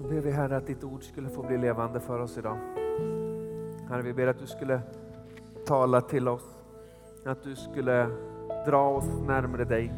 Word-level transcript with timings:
Så 0.00 0.08
ber 0.08 0.20
vi 0.20 0.30
Herre 0.30 0.56
att 0.56 0.66
ditt 0.66 0.84
ord 0.84 1.02
skulle 1.02 1.28
få 1.28 1.42
bli 1.42 1.58
levande 1.58 2.00
för 2.00 2.18
oss 2.18 2.38
idag. 2.38 2.58
Herre, 3.88 4.02
vi 4.02 4.12
ber 4.12 4.26
att 4.26 4.38
du 4.38 4.46
skulle 4.46 4.80
tala 5.66 6.00
till 6.00 6.28
oss. 6.28 6.58
Att 7.24 7.42
du 7.42 7.56
skulle 7.56 8.06
dra 8.66 8.88
oss 8.88 9.20
närmare 9.26 9.64
dig. 9.64 9.92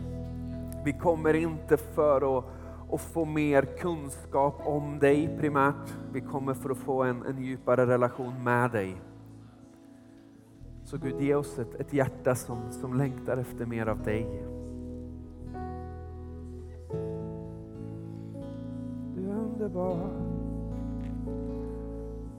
Vi 0.84 0.92
kommer 0.92 1.34
inte 1.34 1.76
för 1.76 2.38
att, 2.38 2.44
att 2.92 3.00
få 3.00 3.24
mer 3.24 3.62
kunskap 3.62 4.66
om 4.66 4.98
dig 4.98 5.36
primärt. 5.40 5.94
Vi 6.12 6.20
kommer 6.20 6.54
för 6.54 6.70
att 6.70 6.78
få 6.78 7.02
en, 7.02 7.26
en 7.26 7.42
djupare 7.42 7.86
relation 7.86 8.44
med 8.44 8.70
dig. 8.70 9.02
Så 10.84 10.98
Gud, 10.98 11.20
ge 11.20 11.34
oss 11.34 11.58
ett, 11.58 11.74
ett 11.74 11.92
hjärta 11.92 12.34
som, 12.34 12.72
som 12.72 12.94
längtar 12.94 13.36
efter 13.36 13.66
mer 13.66 13.86
av 13.86 14.02
dig. 14.02 14.44
Underbar. 19.72 20.10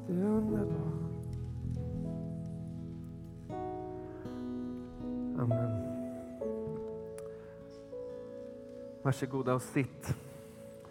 Du 0.07 0.21
är 0.21 0.25
underbar. 0.25 0.93
Amen. 5.39 5.83
Varsågoda 9.01 9.53
och 9.53 9.61
sitt. 9.61 10.15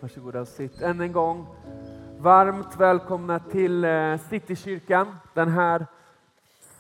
Varsågoda 0.01 0.41
och 0.41 0.49
sitt. 0.49 0.83
Än 0.83 1.01
en 1.01 1.13
gång, 1.13 1.47
varmt 2.19 2.77
välkomna 2.77 3.39
till 3.39 3.85
eh, 3.85 4.17
Citykyrkan 4.17 5.17
den 5.35 5.49
här 5.49 5.87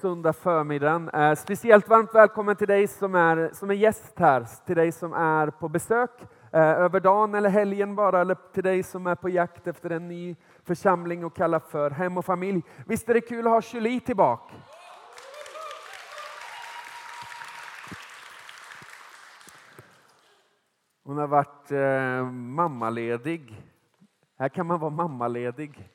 söndag 0.02 0.32
förmiddagen. 0.32 1.08
Eh, 1.08 1.34
speciellt 1.34 1.88
varmt 1.88 2.14
välkommen 2.14 2.56
till 2.56 2.66
dig 2.66 2.86
som 2.86 3.14
är, 3.14 3.50
som 3.52 3.70
är 3.70 3.74
gäst 3.74 4.18
här, 4.18 4.46
till 4.66 4.76
dig 4.76 4.92
som 4.92 5.12
är 5.12 5.50
på 5.50 5.68
besök 5.68 6.10
eh, 6.52 6.60
över 6.60 7.00
dagen 7.00 7.34
eller 7.34 7.48
helgen 7.48 7.94
bara, 7.94 8.20
eller 8.20 8.36
till 8.52 8.62
dig 8.62 8.82
som 8.82 9.06
är 9.06 9.14
på 9.14 9.28
jakt 9.28 9.66
efter 9.66 9.90
en 9.90 10.08
ny 10.08 10.36
församling 10.64 11.24
och 11.24 11.36
kalla 11.36 11.60
för 11.60 11.90
hem 11.90 12.18
och 12.18 12.24
familj. 12.24 12.62
Visst 12.86 13.08
är 13.08 13.14
det 13.14 13.20
kul 13.20 13.46
att 13.46 13.52
ha 13.52 13.60
Julie 13.72 14.00
tillbaka? 14.00 14.54
Hon 21.04 21.18
har 21.18 21.26
varit 21.26 21.72
eh, 21.72 22.30
mammaledig. 22.32 23.62
Här 24.38 24.48
kan 24.48 24.66
man 24.66 24.80
vara 24.80 24.90
mammaledig. 24.90 25.88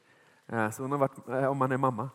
Eh, 0.48 0.70
så 0.70 0.82
hon 0.82 0.92
har 0.92 1.00
varit, 1.00 1.30
eh, 1.30 1.46
om 1.46 1.58
man 1.58 1.72
är 1.72 1.78
mamma. 1.78 2.10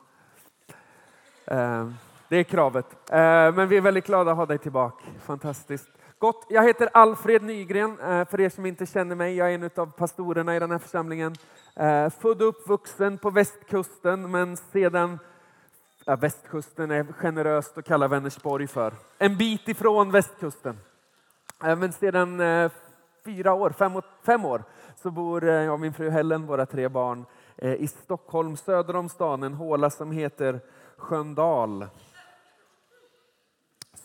Eh, 1.44 1.88
det 2.28 2.36
är 2.36 2.42
kravet. 2.42 2.86
Eh, 3.10 3.54
men 3.54 3.68
vi 3.68 3.76
är 3.76 3.80
väldigt 3.80 4.06
glada 4.06 4.30
att 4.30 4.36
ha 4.36 4.46
dig 4.46 4.58
tillbaka. 4.58 5.04
Fantastiskt. 5.24 5.88
Gott. 6.18 6.46
Jag 6.48 6.62
heter 6.62 6.88
Alfred 6.92 7.42
Nygren, 7.42 7.98
eh, 8.00 8.24
för 8.28 8.40
er 8.40 8.48
som 8.48 8.66
inte 8.66 8.86
känner 8.86 9.16
mig. 9.16 9.36
Jag 9.36 9.50
är 9.50 9.54
en 9.54 9.70
av 9.76 9.86
pastorerna 9.86 10.56
i 10.56 10.58
den 10.58 10.70
här 10.70 10.78
församlingen. 10.78 11.34
Född 12.20 12.42
och 12.42 12.48
uppvuxen 12.48 13.18
på 13.18 13.30
västkusten, 13.30 14.30
men 14.30 14.56
sedan 14.56 15.18
ja, 16.04 16.16
västkusten 16.16 16.90
är 16.90 17.04
generöst 17.12 17.78
att 17.78 17.84
kalla 17.84 18.08
Vänersborg 18.08 18.66
för. 18.66 18.92
En 19.18 19.36
bit 19.36 19.68
ifrån 19.68 20.10
västkusten. 20.10 20.78
Men 21.58 21.92
sedan 21.92 22.40
fyra 23.24 23.52
år, 23.52 23.70
fem, 23.70 23.92
fem 24.22 24.44
år, 24.44 24.62
så 25.02 25.10
bor 25.10 25.44
jag 25.44 25.72
och 25.72 25.80
min 25.80 25.92
fru 25.92 26.10
Helen, 26.10 26.46
våra 26.46 26.66
tre 26.66 26.88
barn, 26.88 27.24
i 27.56 27.86
Stockholm, 27.86 28.56
söder 28.56 28.96
om 28.96 29.08
stan, 29.08 29.42
en 29.42 29.54
håla 29.54 29.90
som 29.90 30.12
heter 30.12 30.60
Sköndal. 31.02 31.86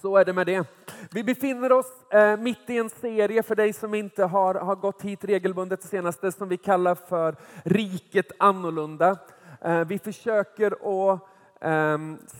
Så 0.01 0.17
är 0.17 0.25
det 0.25 0.33
med 0.33 0.47
det. 0.47 0.67
Vi 1.11 1.23
befinner 1.23 1.71
oss 1.71 2.11
eh, 2.11 2.37
mitt 2.37 2.69
i 2.69 2.77
en 2.77 2.89
serie 2.89 3.43
för 3.43 3.55
dig 3.55 3.73
som 3.73 3.93
inte 3.93 4.23
har, 4.23 4.55
har 4.55 4.75
gått 4.75 5.01
hit 5.01 5.23
regelbundet 5.23 5.81
det 5.81 5.87
senaste 5.87 6.31
som 6.31 6.49
vi 6.49 6.57
kallar 6.57 6.95
för 6.95 7.35
Riket 7.63 8.31
annorlunda. 8.39 9.17
Eh, 9.61 9.85
vi 9.85 9.99
försöker 9.99 10.71
att 10.71 11.21
eh, 11.61 11.97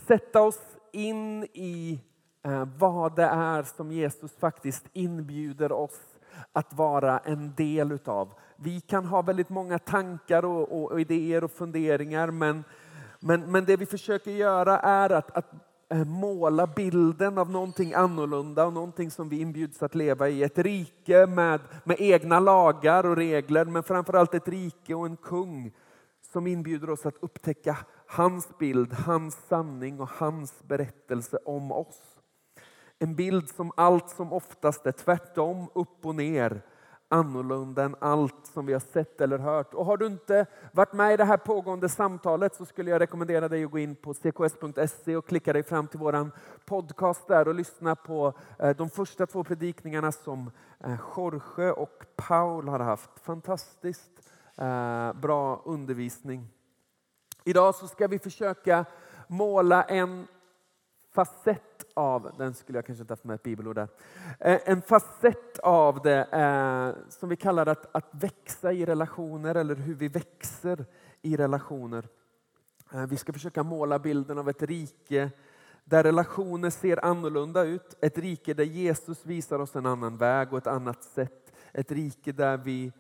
sätta 0.08 0.42
oss 0.42 0.60
in 0.92 1.44
i 1.44 2.02
eh, 2.44 2.68
vad 2.78 3.16
det 3.16 3.28
är 3.28 3.64
som 3.64 3.92
Jesus 3.92 4.32
faktiskt 4.40 4.86
inbjuder 4.94 5.72
oss 5.72 6.00
att 6.54 6.74
vara 6.74 7.20
en 7.20 7.54
del 7.56 7.92
utav. 7.92 8.34
Vi 8.56 8.82
kan 8.82 9.06
ha 9.06 9.22
väldigt 9.22 9.50
många 9.50 9.80
tankar 9.80 10.46
och, 10.46 10.72
och, 10.72 10.92
och 10.92 11.02
idéer 11.02 11.44
och 11.44 11.52
funderingar 11.52 12.32
men 12.32 12.64
men, 13.20 13.52
men 13.52 13.66
det 13.66 13.78
vi 13.78 13.86
försöker 13.86 14.32
göra 14.32 14.80
är 14.80 15.10
att, 15.10 15.38
att 15.38 15.54
eh, 15.90 16.06
måla 16.06 16.68
bilden 16.68 17.38
av 17.38 17.52
någonting 17.52 17.94
annorlunda 17.94 18.66
och 18.66 18.74
någonting 18.74 19.12
som 19.12 19.30
vi 19.30 19.40
inbjuds 19.40 19.84
att 19.84 19.96
leva 19.96 20.30
i. 20.30 20.44
Ett 20.44 20.58
rike 20.58 21.26
med, 21.26 21.60
med 21.84 21.98
egna 22.00 22.40
lagar 22.40 23.06
och 23.06 23.16
regler, 23.16 23.66
men 23.66 23.84
framförallt 23.84 24.34
ett 24.34 24.48
rike 24.48 24.96
och 24.96 25.06
en 25.06 25.18
kung 25.18 25.72
som 26.32 26.48
inbjuder 26.48 26.90
oss 26.90 27.06
att 27.06 27.18
upptäcka 27.20 27.78
hans 28.08 28.58
bild, 28.58 28.94
hans 28.94 29.36
sanning 29.48 30.00
och 30.00 30.10
hans 30.10 30.64
berättelse 30.64 31.38
om 31.46 31.72
oss. 31.72 32.02
En 33.00 33.16
bild 33.16 33.50
som 33.50 33.72
allt 33.78 34.10
som 34.10 34.34
oftast 34.34 34.86
är 34.86 34.92
tvärtom, 34.92 35.70
upp 35.76 36.06
och 36.06 36.16
ner 36.16 36.62
annorlunda 37.10 37.84
än 37.84 37.96
allt 38.00 38.46
som 38.54 38.66
vi 38.66 38.74
har 38.74 38.80
sett 38.80 39.22
eller 39.22 39.38
hört. 39.38 39.74
Och 39.74 39.86
har 39.86 39.98
du 39.98 40.06
inte 40.06 40.46
varit 40.72 40.94
med 40.94 41.14
i 41.14 41.18
det 41.18 41.26
här 41.26 41.38
pågående 41.38 41.90
samtalet 41.90 42.56
så 42.56 42.66
skulle 42.66 42.92
jag 42.92 43.02
rekommendera 43.02 43.48
dig 43.48 43.64
att 43.64 43.72
gå 43.72 43.80
in 43.80 43.96
på 43.96 44.14
cks.se 44.14 45.16
och 45.16 45.28
klicka 45.28 45.54
dig 45.54 45.64
fram 45.64 45.88
till 45.88 46.00
våran 46.00 46.32
podcast 46.66 47.28
där 47.28 47.48
och 47.48 47.56
lyssna 47.56 47.96
på 47.96 48.34
eh, 48.60 48.76
de 48.76 48.90
första 48.90 49.26
två 49.26 49.44
predikningarna 49.44 50.12
som 50.12 50.52
eh, 50.80 50.96
Jorge 51.16 51.72
och 51.72 52.06
Paul 52.16 52.68
har 52.68 52.80
haft. 52.80 53.10
Fantastiskt 53.20 54.32
eh, 54.58 55.14
bra 55.14 55.62
undervisning. 55.66 56.48
Idag 57.44 57.76
så 57.76 57.88
ska 57.88 58.08
vi 58.08 58.20
försöka 58.20 58.86
måla 59.28 59.84
en 59.84 60.28
facett 61.14 61.67
av, 61.98 62.32
den 62.38 62.54
skulle 62.54 62.78
jag 62.78 62.86
kanske 62.86 63.02
inte 63.02 63.12
haft 63.12 63.24
med 63.24 63.36
ett 63.36 63.44
bibelord 63.44 63.76
där, 63.76 63.88
eh, 64.40 64.60
en 64.66 64.82
facett 64.82 65.60
av 65.60 66.02
det 66.02 66.24
eh, 66.24 67.10
som 67.10 67.30
vi 67.30 67.36
kallar 67.36 67.66
att, 67.66 67.96
att 67.96 68.10
växa 68.12 68.72
i 68.74 68.86
relationer 68.86 69.56
eller 69.56 69.76
hur 69.76 69.96
vi 69.96 70.08
växer 70.08 70.86
i 71.22 71.38
relationer. 71.38 72.08
Eh, 72.94 73.06
vi 73.06 73.18
ska 73.18 73.34
försöka 73.34 73.64
måla 73.64 74.00
bilden 74.00 74.38
av 74.38 74.50
ett 74.50 74.62
rike 74.62 75.32
där 75.84 76.04
relationer 76.04 76.70
ser 76.70 77.06
annorlunda 77.06 77.64
ut. 77.64 77.98
Ett 78.02 78.18
rike 78.18 78.54
där 78.54 78.64
Jesus 78.64 79.26
visar 79.26 79.60
oss 79.60 79.76
en 79.76 79.86
annan 79.86 80.18
väg 80.18 80.52
och 80.52 80.58
ett 80.58 80.68
annat 80.68 81.04
sätt. 81.04 81.54
Ett 81.72 81.92
rike 81.92 82.32
där 82.32 82.58
vi 82.58 82.92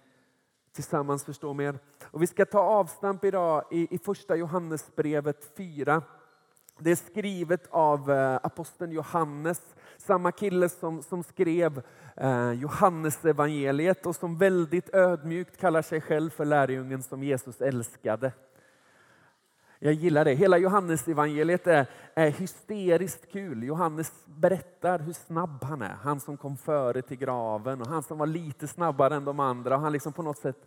tillsammans 0.71 1.23
förstår 1.23 1.53
mer. 1.53 1.79
Och 2.03 2.21
vi 2.21 2.27
ska 2.27 2.45
ta 2.45 2.59
avstamp 2.59 3.23
idag 3.23 3.63
i, 3.71 3.95
i 3.95 3.97
första 3.97 4.35
Johannesbrevet 4.35 5.51
4 5.57 6.01
det 6.79 6.91
är 6.91 6.95
skrivet 6.95 7.67
av 7.69 8.11
eh, 8.11 8.35
aposteln 8.43 8.91
Johannes, 8.91 9.61
samma 9.97 10.31
kille 10.31 10.69
som, 10.69 11.03
som 11.03 11.23
skrev 11.23 11.81
eh, 12.15 12.51
Johannesevangeliet 12.51 14.05
och 14.05 14.15
som 14.15 14.37
väldigt 14.37 14.95
ödmjukt 14.95 15.57
kallar 15.57 15.81
sig 15.81 16.01
själv 16.01 16.29
för 16.29 16.45
lärjungen 16.45 17.03
som 17.03 17.23
Jesus 17.23 17.61
älskade. 17.61 18.31
Jag 19.79 19.93
gillar 19.93 20.25
det. 20.25 20.33
Hela 20.33 20.57
Johannesevangeliet 20.57 21.67
är, 21.67 21.85
är 22.13 22.31
hysteriskt 22.31 23.31
kul. 23.31 23.63
Johannes 23.63 24.13
berättar 24.25 24.99
hur 24.99 25.13
snabb 25.13 25.63
han 25.63 25.81
är. 25.81 25.95
Han 26.01 26.19
som 26.19 26.37
kom 26.37 26.57
före 26.57 27.01
till 27.01 27.17
graven 27.17 27.81
och 27.81 27.87
han 27.87 28.03
som 28.03 28.17
var 28.17 28.27
lite 28.27 28.67
snabbare 28.67 29.15
än 29.15 29.25
de 29.25 29.39
andra. 29.39 29.77
Han 29.77 29.91
liksom 29.91 30.13
på 30.13 30.23
något 30.23 30.37
sätt 30.37 30.65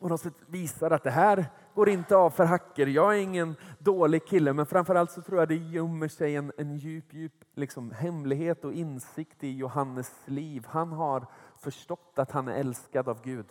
på 0.00 0.08
något 0.08 0.20
sätt 0.20 0.34
visar 0.46 0.90
att 0.90 1.02
det 1.02 1.10
här 1.10 1.46
går 1.74 1.88
inte 1.88 2.16
av 2.16 2.30
för 2.30 2.44
hacker. 2.44 2.86
Jag 2.86 3.16
är 3.16 3.18
ingen 3.22 3.56
dålig 3.78 4.26
kille, 4.26 4.52
men 4.52 4.66
framförallt 4.66 5.10
så 5.10 5.22
tror 5.22 5.38
jag 5.38 5.48
det 5.48 5.56
gömmer 5.56 6.08
sig 6.08 6.36
en, 6.36 6.52
en 6.56 6.76
djup, 6.76 7.14
djup 7.14 7.44
liksom, 7.54 7.90
hemlighet 7.90 8.64
och 8.64 8.72
insikt 8.72 9.44
i 9.44 9.56
Johannes 9.56 10.12
liv. 10.24 10.66
Han 10.68 10.92
har 10.92 11.26
förstått 11.58 12.12
att 12.16 12.30
han 12.30 12.48
är 12.48 12.54
älskad 12.54 13.08
av 13.08 13.22
Gud. 13.22 13.46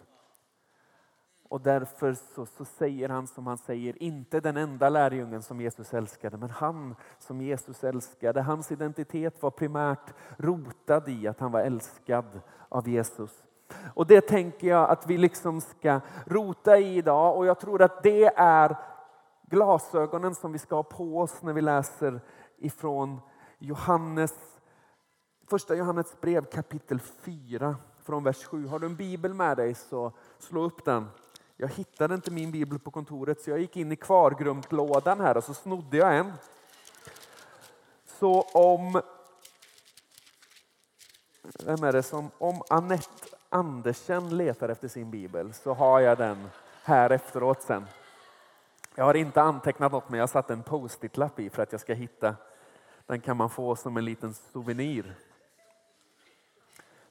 Och 1.49 1.61
därför 1.61 2.13
så, 2.13 2.45
så, 2.45 2.65
säger 2.65 3.09
han 3.09 3.27
som 3.27 3.47
han 3.47 3.57
säger, 3.57 4.03
inte 4.03 4.39
den 4.39 4.57
enda 4.57 4.89
lärjungen 4.89 5.41
som 5.41 5.61
Jesus 5.61 5.93
älskade, 5.93 6.37
men 6.37 6.49
han 6.49 6.95
som 7.19 7.41
Jesus 7.41 7.83
älskade. 7.83 8.41
Hans 8.41 8.71
identitet 8.71 9.41
var 9.41 9.51
primärt 9.51 10.13
rotad 10.37 11.09
i 11.09 11.27
att 11.27 11.39
han 11.39 11.51
var 11.51 11.61
älskad 11.61 12.41
av 12.69 12.89
Jesus. 12.89 13.43
Och 13.93 14.07
det 14.07 14.21
tänker 14.21 14.67
jag 14.67 14.89
att 14.89 15.07
vi 15.07 15.17
liksom 15.17 15.61
ska 15.61 16.01
rota 16.25 16.77
i 16.77 16.97
idag 16.97 17.37
och 17.37 17.45
jag 17.45 17.59
tror 17.59 17.81
att 17.81 18.03
det 18.03 18.25
är 18.35 18.77
glasögonen 19.49 20.35
som 20.35 20.51
vi 20.51 20.59
ska 20.59 20.75
ha 20.75 20.83
på 20.83 21.19
oss 21.19 21.41
när 21.41 21.53
vi 21.53 21.61
läser 21.61 22.21
ifrån 22.57 23.21
Johannes, 23.59 24.33
första 25.47 25.75
Johannes 25.75 26.21
brev 26.21 26.45
kapitel 26.45 26.99
4 26.99 27.75
från 28.03 28.23
vers 28.23 28.45
7. 28.45 28.67
Har 28.67 28.79
du 28.79 28.85
en 28.85 28.95
bibel 28.95 29.33
med 29.33 29.57
dig 29.57 29.75
så 29.75 30.11
slå 30.39 30.63
upp 30.63 30.85
den. 30.85 31.07
Jag 31.57 31.67
hittade 31.67 32.15
inte 32.15 32.31
min 32.31 32.51
bibel 32.51 32.79
på 32.79 32.91
kontoret 32.91 33.41
så 33.41 33.49
jag 33.49 33.59
gick 33.59 33.77
in 33.77 33.91
i 33.91 33.95
kvargrumtlådan 33.95 35.19
här 35.19 35.37
och 35.37 35.43
så 35.43 35.53
snodde 35.53 35.97
jag 35.97 36.17
en. 36.17 36.33
Så 38.05 38.41
om 38.41 39.01
vem 41.65 41.83
är 41.83 41.91
det 41.91 42.03
som, 42.03 42.31
om 42.37 42.61
Anette. 42.69 43.18
Andersen 43.49 44.37
letar 44.37 44.69
efter 44.69 44.87
sin 44.87 45.11
bibel 45.11 45.53
så 45.53 45.73
har 45.73 45.99
jag 45.99 46.17
den 46.17 46.49
här 46.83 47.09
efteråt 47.09 47.61
sen. 47.61 47.85
Jag 48.95 49.05
har 49.05 49.13
inte 49.13 49.41
antecknat 49.41 49.91
något 49.91 50.09
men 50.09 50.17
jag 50.17 50.23
har 50.23 50.27
satt 50.27 50.49
en 50.49 50.63
post-it-lapp 50.63 51.39
i 51.39 51.49
för 51.49 51.63
att 51.63 51.71
jag 51.71 51.81
ska 51.81 51.93
hitta. 51.93 52.35
Den 53.05 53.21
kan 53.21 53.37
man 53.37 53.49
få 53.49 53.75
som 53.75 53.97
en 53.97 54.05
liten 54.05 54.33
souvenir. 54.33 55.15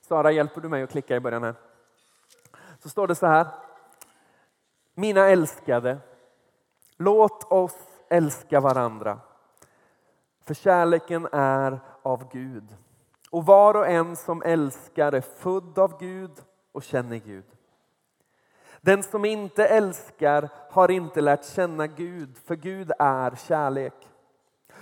Sara, 0.01 0.31
hjälper 0.31 0.61
du 0.61 0.69
mig 0.69 0.83
att 0.83 0.91
klicka 0.91 1.17
i 1.17 1.21
början 1.21 1.43
här? 1.43 1.55
Så 2.83 2.89
står 2.89 3.07
det 3.07 3.15
så 3.15 3.27
här. 3.27 3.47
Mina 4.95 5.27
älskade, 5.27 5.99
låt 6.97 7.53
oss 7.53 7.77
älska 8.09 8.61
varandra. 8.61 9.21
För 10.45 10.55
kärleken 10.55 11.29
är 11.33 11.81
av 12.03 12.33
Gud. 12.33 12.77
Och 13.31 13.47
var 13.47 13.75
och 13.75 13.89
en 13.89 14.17
som 14.17 14.43
älskar 14.43 15.13
är 15.13 15.21
född 15.21 15.79
av 15.79 15.99
Gud 16.01 16.31
och 16.73 16.83
känner 16.83 17.17
Gud. 17.17 17.45
Den 18.81 19.03
som 19.03 19.25
inte 19.25 19.67
älskar 19.67 20.49
har 20.71 20.91
inte 20.91 21.21
lärt 21.21 21.45
känna 21.45 21.87
Gud, 21.87 22.37
för 22.45 22.57
Gud 22.57 22.93
är 22.99 23.39
kärlek. 23.49 23.95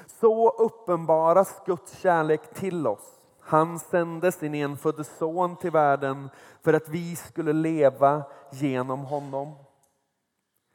Så 0.07 0.51
uppenbaras 0.51 1.63
Guds 1.67 1.99
kärlek 1.99 2.55
till 2.55 2.87
oss. 2.87 3.21
Han 3.41 3.79
sände 3.79 4.33
sin 4.33 4.55
enfödde 4.55 5.05
son 5.05 5.57
till 5.57 5.71
världen 5.71 6.31
för 6.63 6.73
att 6.73 6.89
vi 6.89 7.17
skulle 7.17 7.53
leva 7.53 8.23
genom 8.51 9.01
honom. 9.01 9.55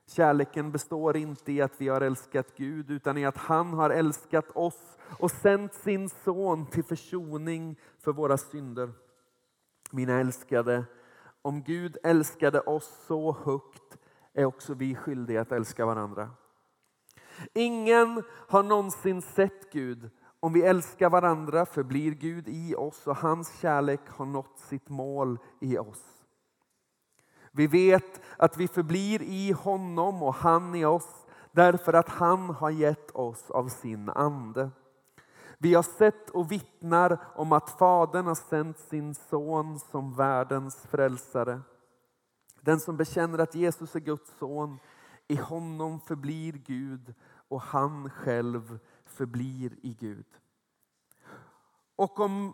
Kärleken 0.08 0.72
består 0.72 1.18
inte 1.18 1.52
i 1.52 1.62
att 1.62 1.82
vi 1.82 1.88
har 1.88 2.02
älskat 2.02 2.56
Gud 2.58 2.92
utan 2.92 3.18
i 3.18 3.26
att 3.26 3.38
han 3.38 3.74
har 3.74 3.90
älskat 3.90 4.46
oss 4.56 4.98
och 5.20 5.32
sänt 5.32 5.74
sin 5.74 6.10
son 6.10 6.66
till 6.66 6.84
försoning 6.84 7.80
för 8.00 8.12
våra 8.12 8.38
synder. 8.38 8.92
Mina 9.92 10.20
älskade, 10.20 10.86
om 11.42 11.64
Gud 11.64 11.98
älskade 12.04 12.60
oss 12.60 13.06
så 13.08 13.38
högt 13.44 13.98
är 14.34 14.46
också 14.46 14.74
vi 14.74 14.96
skyldiga 14.96 15.42
att 15.42 15.52
älska 15.52 15.86
varandra. 15.86 16.30
Ingen 17.54 18.24
har 18.48 18.64
någonsin 18.64 19.22
sett 19.22 19.72
Gud. 19.72 20.10
Om 20.40 20.54
vi 20.54 20.62
älskar 20.62 21.10
varandra 21.10 21.66
förblir 21.66 22.12
Gud 22.12 22.48
i 22.48 22.76
oss 22.76 23.08
och 23.08 23.18
hans 23.18 23.60
kärlek 23.60 24.10
har 24.10 24.26
nått 24.26 24.60
sitt 24.60 24.90
mål 24.90 25.40
i 25.60 25.78
oss. 25.78 26.21
Vi 27.52 27.68
vet 27.68 28.22
att 28.38 28.58
vi 28.58 28.68
förblir 28.68 29.22
i 29.22 29.52
honom 29.52 30.24
och 30.24 30.36
han 30.36 30.76
i 30.76 30.86
oss 30.86 31.26
därför 31.52 31.94
att 31.94 32.10
han 32.10 32.50
har 32.50 32.70
gett 32.70 33.12
oss 33.12 33.52
av 33.52 33.68
sin 33.68 34.10
ande. 34.10 34.70
Vi 35.58 35.74
har 35.74 35.84
sett 35.84 36.30
och 36.30 36.52
vittnar 36.52 37.18
om 37.36 37.52
att 37.52 37.70
Fadern 37.70 38.26
har 38.26 38.36
sänt 38.36 38.80
sin 38.80 39.16
son 39.16 39.80
som 39.80 40.14
världens 40.14 40.76
frälsare. 40.76 41.62
Den 42.62 42.80
som 42.80 42.98
bekänner 42.98 43.40
att 43.40 43.56
Jesus 43.56 43.96
är 43.96 44.00
Guds 44.00 44.38
son, 44.40 44.80
i 45.28 45.36
honom 45.36 46.00
förblir 46.00 46.54
Gud 46.54 47.14
och 47.48 47.62
han 47.62 48.10
själv 48.10 48.80
förblir 49.06 49.76
i 49.82 49.94
Gud. 49.94 50.26
Och 51.96 52.20
om 52.20 52.54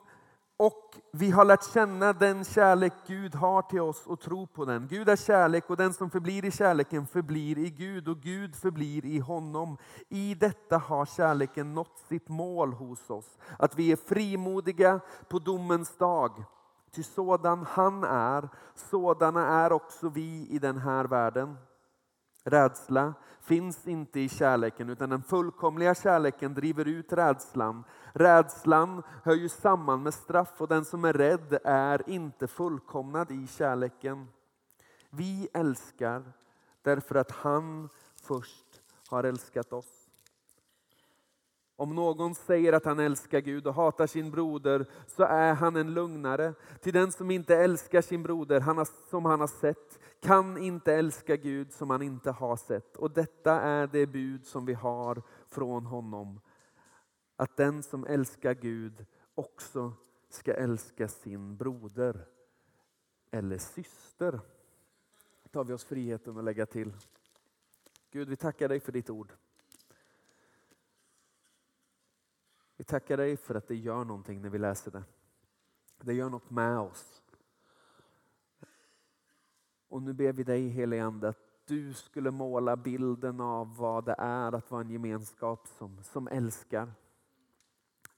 och 0.57 0.95
vi 1.11 1.31
har 1.31 1.45
lärt 1.45 1.73
känna 1.73 2.13
den 2.13 2.43
kärlek 2.43 2.93
Gud 3.07 3.35
har 3.35 3.61
till 3.61 3.81
oss 3.81 4.07
och 4.07 4.19
tro 4.19 4.47
på 4.47 4.65
den. 4.65 4.87
Gud 4.87 5.09
är 5.09 5.15
kärlek 5.15 5.69
och 5.69 5.77
den 5.77 5.93
som 5.93 6.09
förblir 6.09 6.45
i 6.45 6.51
kärleken 6.51 7.07
förblir 7.07 7.57
i 7.57 7.69
Gud 7.69 8.07
och 8.07 8.21
Gud 8.21 8.55
förblir 8.55 9.05
i 9.05 9.19
honom. 9.19 9.77
I 10.09 10.35
detta 10.35 10.77
har 10.77 11.05
kärleken 11.05 11.73
nått 11.73 11.99
sitt 12.09 12.29
mål 12.29 12.73
hos 12.73 13.09
oss. 13.09 13.37
Att 13.59 13.79
vi 13.79 13.91
är 13.91 13.95
frimodiga 13.95 14.99
på 15.29 15.39
domens 15.39 15.97
dag. 15.97 16.43
Ty 16.91 17.03
sådan 17.03 17.65
han 17.69 18.03
är, 18.03 18.49
sådana 18.75 19.47
är 19.47 19.71
också 19.71 20.09
vi 20.09 20.47
i 20.49 20.59
den 20.59 20.77
här 20.77 21.05
världen. 21.05 21.57
Rädsla 22.47 23.13
finns 23.39 23.87
inte 23.87 24.19
i 24.19 24.29
kärleken 24.29 24.89
utan 24.89 25.09
den 25.09 25.21
fullkomliga 25.21 25.95
kärleken 25.95 26.53
driver 26.53 26.87
ut 26.87 27.13
rädslan. 27.13 27.83
Rädslan 28.13 29.03
hör 29.23 29.35
ju 29.35 29.49
samman 29.49 30.03
med 30.03 30.13
straff 30.13 30.53
och 30.57 30.67
den 30.67 30.85
som 30.85 31.05
är 31.05 31.13
rädd 31.13 31.59
är 31.63 32.09
inte 32.09 32.47
fullkomnad 32.47 33.31
i 33.31 33.47
kärleken. 33.47 34.27
Vi 35.09 35.47
älskar 35.53 36.23
därför 36.81 37.15
att 37.15 37.31
han 37.31 37.89
först 38.21 38.81
har 39.09 39.23
älskat 39.23 39.73
oss. 39.73 40.09
Om 41.75 41.95
någon 41.95 42.35
säger 42.35 42.73
att 42.73 42.85
han 42.85 42.99
älskar 42.99 43.39
Gud 43.39 43.67
och 43.67 43.73
hatar 43.73 44.07
sin 44.07 44.31
broder 44.31 44.85
så 45.07 45.23
är 45.23 45.53
han 45.53 45.75
en 45.75 45.93
lugnare. 45.93 46.53
Till 46.81 46.93
den 46.93 47.11
som 47.11 47.31
inte 47.31 47.55
älskar 47.55 48.01
sin 48.01 48.23
broder 48.23 48.59
han 48.59 48.77
har, 48.77 48.87
som 49.09 49.25
han 49.25 49.39
har 49.39 49.47
sett 49.47 49.99
kan 50.19 50.57
inte 50.57 50.93
älska 50.93 51.35
Gud 51.35 51.73
som 51.73 51.89
han 51.89 52.01
inte 52.01 52.31
har 52.31 52.55
sett. 52.55 52.97
Och 52.97 53.11
detta 53.11 53.61
är 53.61 53.87
det 53.87 54.07
bud 54.07 54.45
som 54.45 54.65
vi 54.65 54.73
har 54.73 55.21
från 55.47 55.85
honom. 55.85 56.39
Att 57.35 57.57
den 57.57 57.83
som 57.83 58.05
älskar 58.05 58.53
Gud 58.53 59.05
också 59.35 59.93
ska 60.29 60.53
älska 60.53 61.07
sin 61.07 61.57
broder 61.57 62.27
eller 63.31 63.57
syster. 63.57 64.39
tar 65.51 65.63
vi 65.63 65.73
oss 65.73 65.83
friheten 65.83 66.37
att 66.37 66.43
lägga 66.43 66.65
till. 66.65 66.93
Gud, 68.11 68.29
vi 68.29 68.35
tackar 68.35 68.69
dig 68.69 68.79
för 68.79 68.91
ditt 68.91 69.09
ord. 69.09 69.33
Vi 72.77 72.83
tackar 72.83 73.17
dig 73.17 73.37
för 73.37 73.55
att 73.55 73.67
det 73.67 73.75
gör 73.75 74.03
någonting 74.03 74.41
när 74.41 74.49
vi 74.49 74.57
läser 74.57 74.91
det. 74.91 75.03
Det 76.01 76.13
gör 76.13 76.29
något 76.29 76.49
med 76.49 76.79
oss. 76.79 77.21
Och 79.89 80.01
nu 80.01 80.13
ber 80.13 80.33
vi 80.33 80.43
dig 80.43 80.67
helige 80.67 81.05
Ande 81.05 81.29
att 81.29 81.47
du 81.65 81.93
skulle 81.93 82.31
måla 82.31 82.75
bilden 82.75 83.41
av 83.41 83.77
vad 83.77 84.05
det 84.05 84.15
är 84.17 84.51
att 84.51 84.71
vara 84.71 84.81
en 84.81 84.89
gemenskap 84.89 85.67
som, 85.67 86.03
som 86.03 86.27
älskar. 86.27 86.91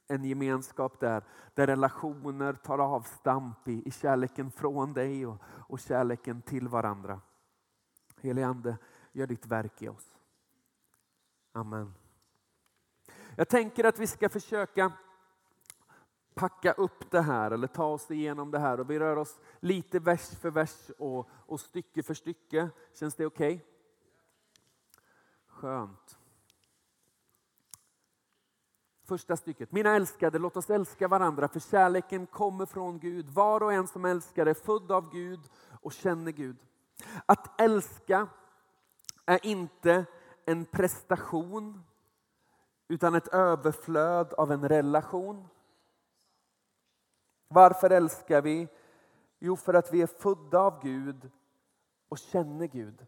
En 0.08 0.24
gemenskap 0.24 1.00
där, 1.00 1.24
där 1.54 1.68
relationer 1.68 2.54
tar 2.54 2.80
avstamp 2.80 3.68
i, 3.68 3.88
i 3.88 3.92
kärleken 3.92 4.52
från 4.52 4.94
dig 4.94 5.28
och, 5.28 5.38
och 5.44 5.80
kärleken 5.80 6.42
till 6.42 6.68
varandra. 6.68 7.22
Helige 8.22 8.48
Ande, 8.48 8.78
gör 9.12 9.28
ditt 9.28 9.46
verk 9.46 9.82
i 9.82 9.90
oss. 9.90 10.18
Amen. 11.52 11.94
Jag 13.36 13.50
tänker 13.50 13.84
att 13.84 14.00
vi 14.00 14.08
ska 14.08 14.30
försöka 14.30 14.92
packa 16.40 16.72
upp 16.72 17.12
det 17.12 17.22
här 17.22 17.52
eller 17.52 17.68
ta 17.68 17.86
oss 17.86 18.12
igenom 18.12 18.52
det 18.52 18.60
här 18.60 18.80
och 18.80 18.90
vi 18.90 19.00
rör 19.00 19.16
oss 19.16 19.40
lite 19.60 20.00
vers 20.00 20.30
för 20.42 20.52
vers 20.52 20.92
och, 20.98 21.30
och 21.32 21.60
stycke 21.60 22.04
för 22.04 22.14
stycke. 22.14 22.70
Känns 22.94 23.16
det 23.16 23.26
okej? 23.26 23.56
Okay? 23.56 23.66
Skönt. 25.48 26.18
Första 29.04 29.38
stycket. 29.38 29.72
Mina 29.72 29.96
älskade, 29.96 30.40
låt 30.40 30.58
oss 30.58 30.70
älska 30.70 31.08
varandra 31.08 31.48
för 31.48 31.60
kärleken 31.60 32.28
kommer 32.28 32.66
från 32.66 33.00
Gud. 33.00 33.30
Var 33.30 33.64
och 33.64 33.74
en 33.74 33.88
som 33.88 34.06
älskar 34.06 34.46
är 34.46 34.54
född 34.54 34.92
av 34.92 35.12
Gud 35.12 35.40
och 35.82 35.94
känner 35.94 36.32
Gud. 36.32 36.58
Att 37.26 37.62
älska 37.62 38.28
är 39.26 39.46
inte 39.46 40.06
en 40.46 40.66
prestation 40.66 41.84
utan 42.88 43.16
ett 43.16 43.28
överflöd 43.28 44.34
av 44.34 44.52
en 44.52 44.70
relation. 44.70 45.48
Varför 47.54 47.90
älskar 47.90 48.42
vi? 48.42 48.68
Jo, 49.40 49.56
för 49.56 49.74
att 49.74 49.94
vi 49.94 50.02
är 50.02 50.08
födda 50.08 50.60
av 50.60 50.82
Gud 50.84 51.30
och 52.10 52.18
känner 52.18 52.68
Gud. 52.68 53.06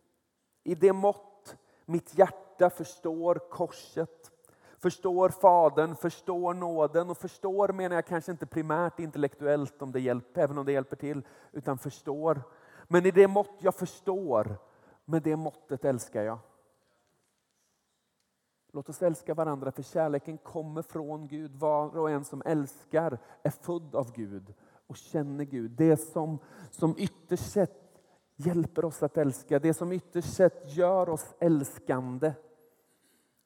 I 0.63 0.75
det 0.75 0.93
mått 0.93 1.55
mitt 1.85 2.17
hjärta 2.17 2.69
förstår 2.69 3.35
korset, 3.35 4.31
förstår 4.77 5.29
Fadern, 5.29 5.95
förstår 5.95 6.53
nåden 6.53 7.09
och 7.09 7.17
förstår 7.17 7.67
menar 7.67 7.95
jag 7.95 8.05
kanske 8.05 8.31
inte 8.31 8.45
primärt 8.45 8.99
intellektuellt, 8.99 9.81
om 9.81 9.91
det 9.91 9.99
hjälper, 9.99 10.41
även 10.41 10.57
om 10.57 10.65
det 10.65 10.71
hjälper 10.71 10.95
till, 10.95 11.27
utan 11.51 11.77
förstår. 11.77 12.41
Men 12.87 13.05
i 13.05 13.11
det 13.11 13.27
mått 13.27 13.55
jag 13.59 13.75
förstår, 13.75 14.57
med 15.05 15.23
det 15.23 15.35
måttet 15.35 15.85
älskar 15.85 16.23
jag. 16.23 16.39
Låt 18.71 18.89
oss 18.89 19.01
älska 19.01 19.33
varandra 19.33 19.71
för 19.71 19.83
kärleken 19.83 20.37
kommer 20.37 20.81
från 20.81 21.27
Gud. 21.27 21.55
Var 21.55 21.97
och 21.97 22.09
en 22.09 22.25
som 22.25 22.41
älskar 22.45 23.17
är 23.43 23.49
född 23.49 23.95
av 23.95 24.11
Gud 24.11 24.53
och 24.87 24.97
känner 24.97 25.43
Gud. 25.43 25.71
Det 25.71 25.97
som, 25.97 26.39
som 26.71 26.95
ytterst 26.97 27.51
sett 27.51 27.81
hjälper 28.35 28.85
oss 28.85 29.03
att 29.03 29.17
älska, 29.17 29.59
det 29.59 29.73
som 29.73 29.91
ytterst 29.91 30.33
sett 30.33 30.77
gör 30.77 31.09
oss 31.09 31.35
älskande 31.39 32.33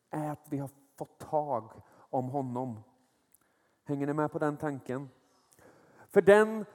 är 0.09 0.31
att 0.31 0.45
vi 0.49 0.57
har 0.57 0.69
fått 0.95 1.19
tag 1.19 1.71
om 2.09 2.29
honom. 2.29 2.83
Hänger 3.83 4.07
ni 4.07 4.13
med 4.13 4.31
på 4.31 4.39
den 4.39 4.57
tanken? 4.57 5.09
För 6.09 6.21
den 6.21 6.65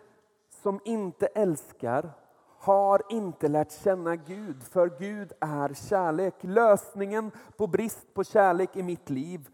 som 0.49 0.81
inte 0.85 1.27
älskar 1.27 2.11
har 2.63 3.03
inte 3.09 3.49
lärt 3.49 3.73
känna 3.73 4.17
Gud, 4.17 4.63
för 4.63 4.99
Gud 4.99 5.33
är 5.41 5.75
kärlek. 5.75 6.35
Lösningen 6.41 7.31
på 7.57 7.67
brist 7.67 8.15
på 8.15 8.25
kärlek 8.25 8.77
i 8.77 8.83
mitt 8.83 9.11
liv 9.11 9.49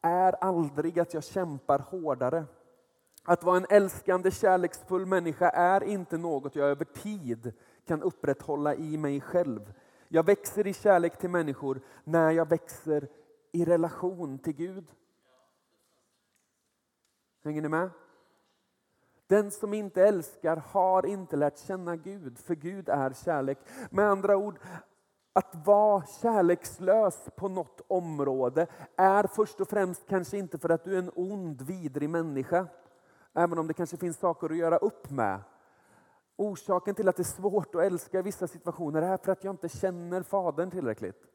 är 0.00 0.32
aldrig 0.44 0.98
att 0.98 1.14
jag 1.14 1.24
kämpar 1.24 1.78
hårdare. 1.78 2.44
Att 3.24 3.44
vara 3.44 3.56
en 3.56 3.66
älskande, 3.70 4.30
kärleksfull 4.30 5.06
människa 5.06 5.50
är 5.50 5.84
inte 5.84 6.18
något 6.18 6.56
jag 6.56 6.68
över 6.68 6.84
tid 6.84 7.52
kan 7.86 8.02
upprätthålla 8.02 8.74
i 8.74 8.96
mig 8.96 9.20
själv. 9.20 9.72
Jag 10.08 10.26
växer 10.26 10.66
i 10.66 10.74
kärlek 10.74 11.18
till 11.18 11.30
människor 11.30 11.80
när 12.04 12.30
jag 12.30 12.48
växer 12.48 13.08
i 13.52 13.64
relation 13.64 14.38
till 14.38 14.54
Gud. 14.54 14.92
Hänger 17.44 17.62
ni 17.62 17.68
med? 17.68 17.90
Den 19.26 19.50
som 19.50 19.74
inte 19.74 20.02
älskar 20.02 20.56
har 20.56 21.06
inte 21.06 21.36
lärt 21.36 21.58
känna 21.58 21.96
Gud, 21.96 22.38
för 22.38 22.54
Gud 22.54 22.88
är 22.88 23.12
kärlek. 23.12 23.58
Med 23.90 24.08
andra 24.08 24.36
ord, 24.36 24.58
att 25.32 25.66
vara 25.66 26.04
kärlekslös 26.06 27.28
på 27.36 27.48
något 27.48 27.80
område 27.88 28.66
är 28.96 29.26
först 29.26 29.60
och 29.60 29.68
främst 29.68 30.06
kanske 30.08 30.38
inte 30.38 30.58
för 30.58 30.68
att 30.68 30.84
du 30.84 30.94
är 30.94 30.98
en 30.98 31.12
ond, 31.14 31.62
vidrig 31.62 32.10
människa. 32.10 32.66
Även 33.34 33.58
om 33.58 33.66
det 33.66 33.74
kanske 33.74 33.96
finns 33.96 34.18
saker 34.18 34.50
att 34.50 34.56
göra 34.56 34.76
upp 34.76 35.10
med. 35.10 35.40
Orsaken 36.36 36.94
till 36.94 37.08
att 37.08 37.16
det 37.16 37.22
är 37.22 37.24
svårt 37.24 37.74
att 37.74 37.82
älska 37.82 38.18
i 38.18 38.22
vissa 38.22 38.46
situationer 38.46 39.02
är 39.02 39.16
för 39.16 39.32
att 39.32 39.44
jag 39.44 39.52
inte 39.52 39.68
känner 39.68 40.22
Fadern 40.22 40.70
tillräckligt. 40.70 41.26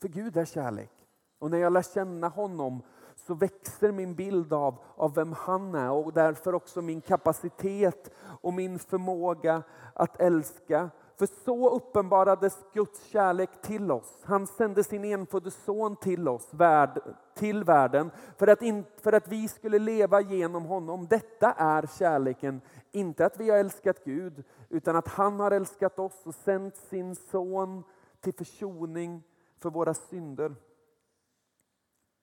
För 0.00 0.08
Gud 0.08 0.36
är 0.36 0.44
kärlek. 0.44 0.92
Och 1.38 1.50
när 1.50 1.58
jag 1.58 1.72
lär 1.72 1.82
känna 1.82 2.28
honom 2.28 2.82
så 3.26 3.34
växer 3.34 3.92
min 3.92 4.14
bild 4.14 4.52
av, 4.52 4.76
av 4.96 5.14
vem 5.14 5.32
han 5.32 5.74
är 5.74 5.90
och 5.90 6.12
därför 6.12 6.54
också 6.54 6.82
min 6.82 7.00
kapacitet 7.00 8.10
och 8.40 8.54
min 8.54 8.78
förmåga 8.78 9.62
att 9.94 10.20
älska. 10.20 10.90
För 11.20 11.28
så 11.44 11.70
uppenbarades 11.70 12.58
Guds 12.72 13.04
kärlek 13.04 13.50
till 13.62 13.90
oss. 13.90 14.22
Han 14.24 14.46
sände 14.46 14.84
sin 14.84 15.04
enfödde 15.04 15.50
son 15.50 15.96
till 15.96 16.28
oss, 16.28 16.48
värld, 16.54 17.00
till 17.34 17.64
världen, 17.64 18.10
för 18.36 18.46
att, 18.46 18.62
in, 18.62 18.84
för 19.02 19.12
att 19.12 19.28
vi 19.28 19.48
skulle 19.48 19.78
leva 19.78 20.20
genom 20.20 20.64
honom. 20.64 21.06
Detta 21.06 21.52
är 21.52 21.86
kärleken, 21.98 22.60
inte 22.92 23.26
att 23.26 23.40
vi 23.40 23.50
har 23.50 23.58
älskat 23.58 24.04
Gud, 24.04 24.44
utan 24.68 24.96
att 24.96 25.08
han 25.08 25.40
har 25.40 25.50
älskat 25.50 25.98
oss 25.98 26.26
och 26.26 26.34
sänt 26.34 26.76
sin 26.76 27.16
son 27.16 27.84
till 28.20 28.34
försoning 28.34 29.22
för 29.58 29.70
våra 29.70 29.94
synder. 29.94 30.54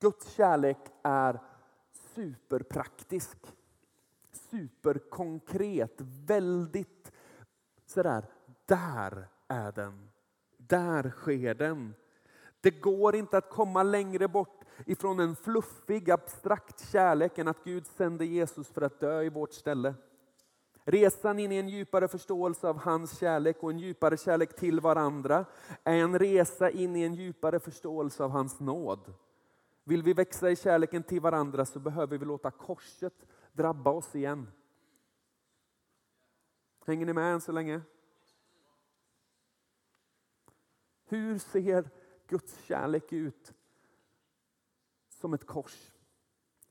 Guds 0.00 0.30
kärlek 0.30 0.78
är 1.02 1.40
superpraktisk, 2.14 3.38
superkonkret, 4.50 6.00
väldigt 6.26 7.12
sådär, 7.86 8.24
där 8.66 9.28
är 9.48 9.72
den. 9.72 10.10
Där 10.56 11.10
sker 11.10 11.54
den. 11.54 11.94
Det 12.60 12.70
går 12.70 13.16
inte 13.16 13.38
att 13.38 13.50
komma 13.50 13.82
längre 13.82 14.28
bort 14.28 14.64
ifrån 14.86 15.20
en 15.20 15.36
fluffig, 15.36 16.10
abstrakt 16.10 16.90
kärlek 16.92 17.38
än 17.38 17.48
att 17.48 17.64
Gud 17.64 17.86
sände 17.86 18.24
Jesus 18.24 18.68
för 18.68 18.82
att 18.82 19.00
dö 19.00 19.22
i 19.22 19.28
vårt 19.28 19.52
ställe. 19.52 19.94
Resan 20.84 21.38
in 21.38 21.52
i 21.52 21.56
en 21.56 21.68
djupare 21.68 22.08
förståelse 22.08 22.68
av 22.68 22.78
hans 22.78 23.18
kärlek 23.18 23.62
och 23.62 23.70
en 23.70 23.78
djupare 23.78 24.16
kärlek 24.16 24.56
till 24.56 24.80
varandra 24.80 25.44
är 25.84 25.96
en 25.96 26.18
resa 26.18 26.70
in 26.70 26.96
i 26.96 27.02
en 27.02 27.14
djupare 27.14 27.60
förståelse 27.60 28.24
av 28.24 28.30
hans 28.30 28.60
nåd. 28.60 29.14
Vill 29.88 30.02
vi 30.02 30.12
växa 30.12 30.50
i 30.50 30.56
kärleken 30.56 31.02
till 31.02 31.20
varandra 31.20 31.64
så 31.64 31.80
behöver 31.80 32.18
vi 32.18 32.24
låta 32.24 32.50
korset 32.50 33.26
drabba 33.52 33.90
oss 33.90 34.14
igen. 34.14 34.50
Hänger 36.86 37.06
ni 37.06 37.12
med 37.12 37.34
än 37.34 37.40
så 37.40 37.52
länge? 37.52 37.80
Hur 41.04 41.38
ser 41.38 41.90
Guds 42.26 42.58
kärlek 42.62 43.12
ut? 43.12 43.54
Som 45.08 45.34
ett 45.34 45.46
kors. 45.46 45.92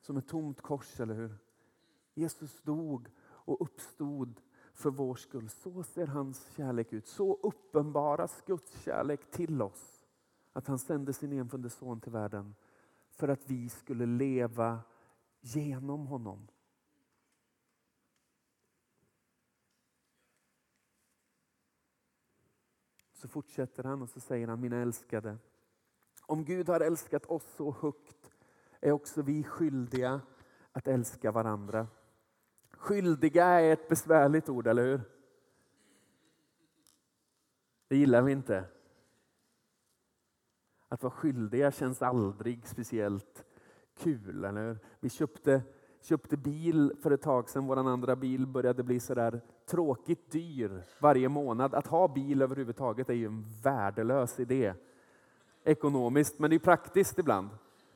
Som 0.01 0.17
ett 0.17 0.27
tomt 0.27 0.61
kors, 0.61 0.99
eller 0.99 1.15
hur? 1.15 1.37
Jesus 2.13 2.61
dog 2.61 3.07
och 3.19 3.61
uppstod 3.61 4.41
för 4.73 4.89
vår 4.89 5.15
skull. 5.15 5.49
Så 5.49 5.83
ser 5.83 6.07
hans 6.07 6.47
kärlek 6.55 6.93
ut. 6.93 7.07
Så 7.07 7.39
uppenbaras 7.43 8.43
Guds 8.45 8.81
kärlek 8.81 9.31
till 9.31 9.61
oss. 9.61 10.05
Att 10.53 10.67
han 10.67 10.79
sände 10.79 11.13
sin 11.13 11.33
enfödde 11.33 11.69
son 11.69 12.01
till 12.01 12.11
världen 12.11 12.55
för 13.17 13.27
att 13.27 13.49
vi 13.49 13.69
skulle 13.69 14.05
leva 14.05 14.79
genom 15.41 16.07
honom. 16.07 16.47
Så 23.11 23.27
fortsätter 23.27 23.83
han 23.83 24.01
och 24.01 24.09
så 24.09 24.19
säger 24.19 24.47
han, 24.47 24.61
mina 24.61 24.77
älskade, 24.77 25.37
om 26.25 26.45
Gud 26.45 26.69
har 26.69 26.79
älskat 26.79 27.25
oss 27.25 27.55
så 27.55 27.71
högt 27.71 28.31
är 28.81 28.91
också 28.91 29.21
vi 29.21 29.43
skyldiga 29.43 30.21
att 30.71 30.87
älska 30.87 31.31
varandra. 31.31 31.87
Skyldiga 32.71 33.45
är 33.45 33.73
ett 33.73 33.89
besvärligt 33.89 34.49
ord, 34.49 34.67
eller 34.67 34.83
hur? 34.83 35.01
Det 37.87 37.97
gillar 37.97 38.21
vi 38.21 38.31
inte. 38.31 38.76
Att 40.89 41.03
vara 41.03 41.11
skyldiga 41.11 41.71
känns 41.71 42.01
aldrig 42.01 42.67
speciellt 42.67 43.45
kul. 43.97 44.45
Eller? 44.45 44.77
Vi 44.99 45.09
köpte, 45.09 45.61
köpte 46.01 46.37
bil 46.37 46.93
för 47.03 47.11
ett 47.11 47.21
tag 47.21 47.49
sedan. 47.49 47.67
Vår 47.67 47.77
andra 47.77 48.15
bil 48.15 48.47
började 48.47 48.83
bli 48.83 48.99
sådär 48.99 49.41
tråkigt 49.65 50.31
dyr 50.31 50.83
varje 51.01 51.29
månad. 51.29 51.73
Att 51.75 51.87
ha 51.87 52.07
bil 52.07 52.41
överhuvudtaget 52.41 53.09
är 53.09 53.13
ju 53.13 53.25
en 53.25 53.45
värdelös 53.63 54.39
idé 54.39 54.73
ekonomiskt, 55.67 56.39
men 56.39 56.49
det 56.49 56.55
är 56.55 56.59
praktiskt 56.59 57.19
ibland. 57.19 57.49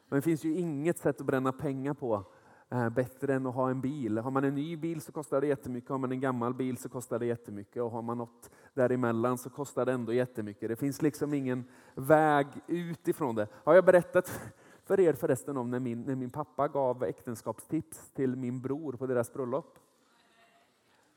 Men 0.10 0.17
det 0.17 0.21
finns 0.21 0.43
ju 0.43 0.53
inget 0.53 0.98
sätt 0.98 1.21
att 1.21 1.27
bränna 1.27 1.51
pengar 1.51 1.93
på 1.93 2.25
Eh, 2.74 2.90
bättre 2.90 3.34
än 3.34 3.48
att 3.48 3.56
ha 3.56 3.70
en 3.70 3.82
bil. 3.82 4.18
Har 4.18 4.32
man 4.32 4.44
en 4.44 4.56
ny 4.56 4.78
bil 4.78 5.01
så 5.01 5.12
kostar 5.12 5.42
det 5.42 5.48
jättemycket, 5.48 5.90
har 5.90 5.98
man 5.98 6.12
en 6.12 6.20
gammal 6.20 6.54
bil 6.54 6.78
så 6.78 6.90
kostar 6.90 7.20
det 7.20 7.25
jättemycket 7.25 7.82
och 7.84 7.92
har 7.92 8.01
man 8.01 8.18
något 8.18 8.50
däremellan 8.74 9.38
så 9.38 9.50
kostar 9.50 9.86
det 9.86 9.92
ändå 9.92 10.13
jättemycket. 10.13 10.70
Det 10.70 10.75
finns 10.75 11.01
liksom 11.01 11.34
ingen 11.34 11.63
väg 11.96 12.48
ut 12.68 13.08
ifrån 13.08 13.36
det. 13.36 13.48
Har 13.54 13.75
jag 13.75 13.86
berättat 13.86 14.42
för 14.84 15.00
er 15.00 15.13
förresten 15.13 15.58
om 15.58 15.72
när 15.72 15.80
min, 15.80 16.01
när 16.01 16.16
min 16.16 16.30
pappa 16.30 16.68
gav 16.68 17.04
äktenskapstips 17.04 18.12
till 18.12 18.36
min 18.36 18.62
bror 18.62 18.94
på 18.94 19.08
deras 19.08 19.34
bröllop? 19.34 19.80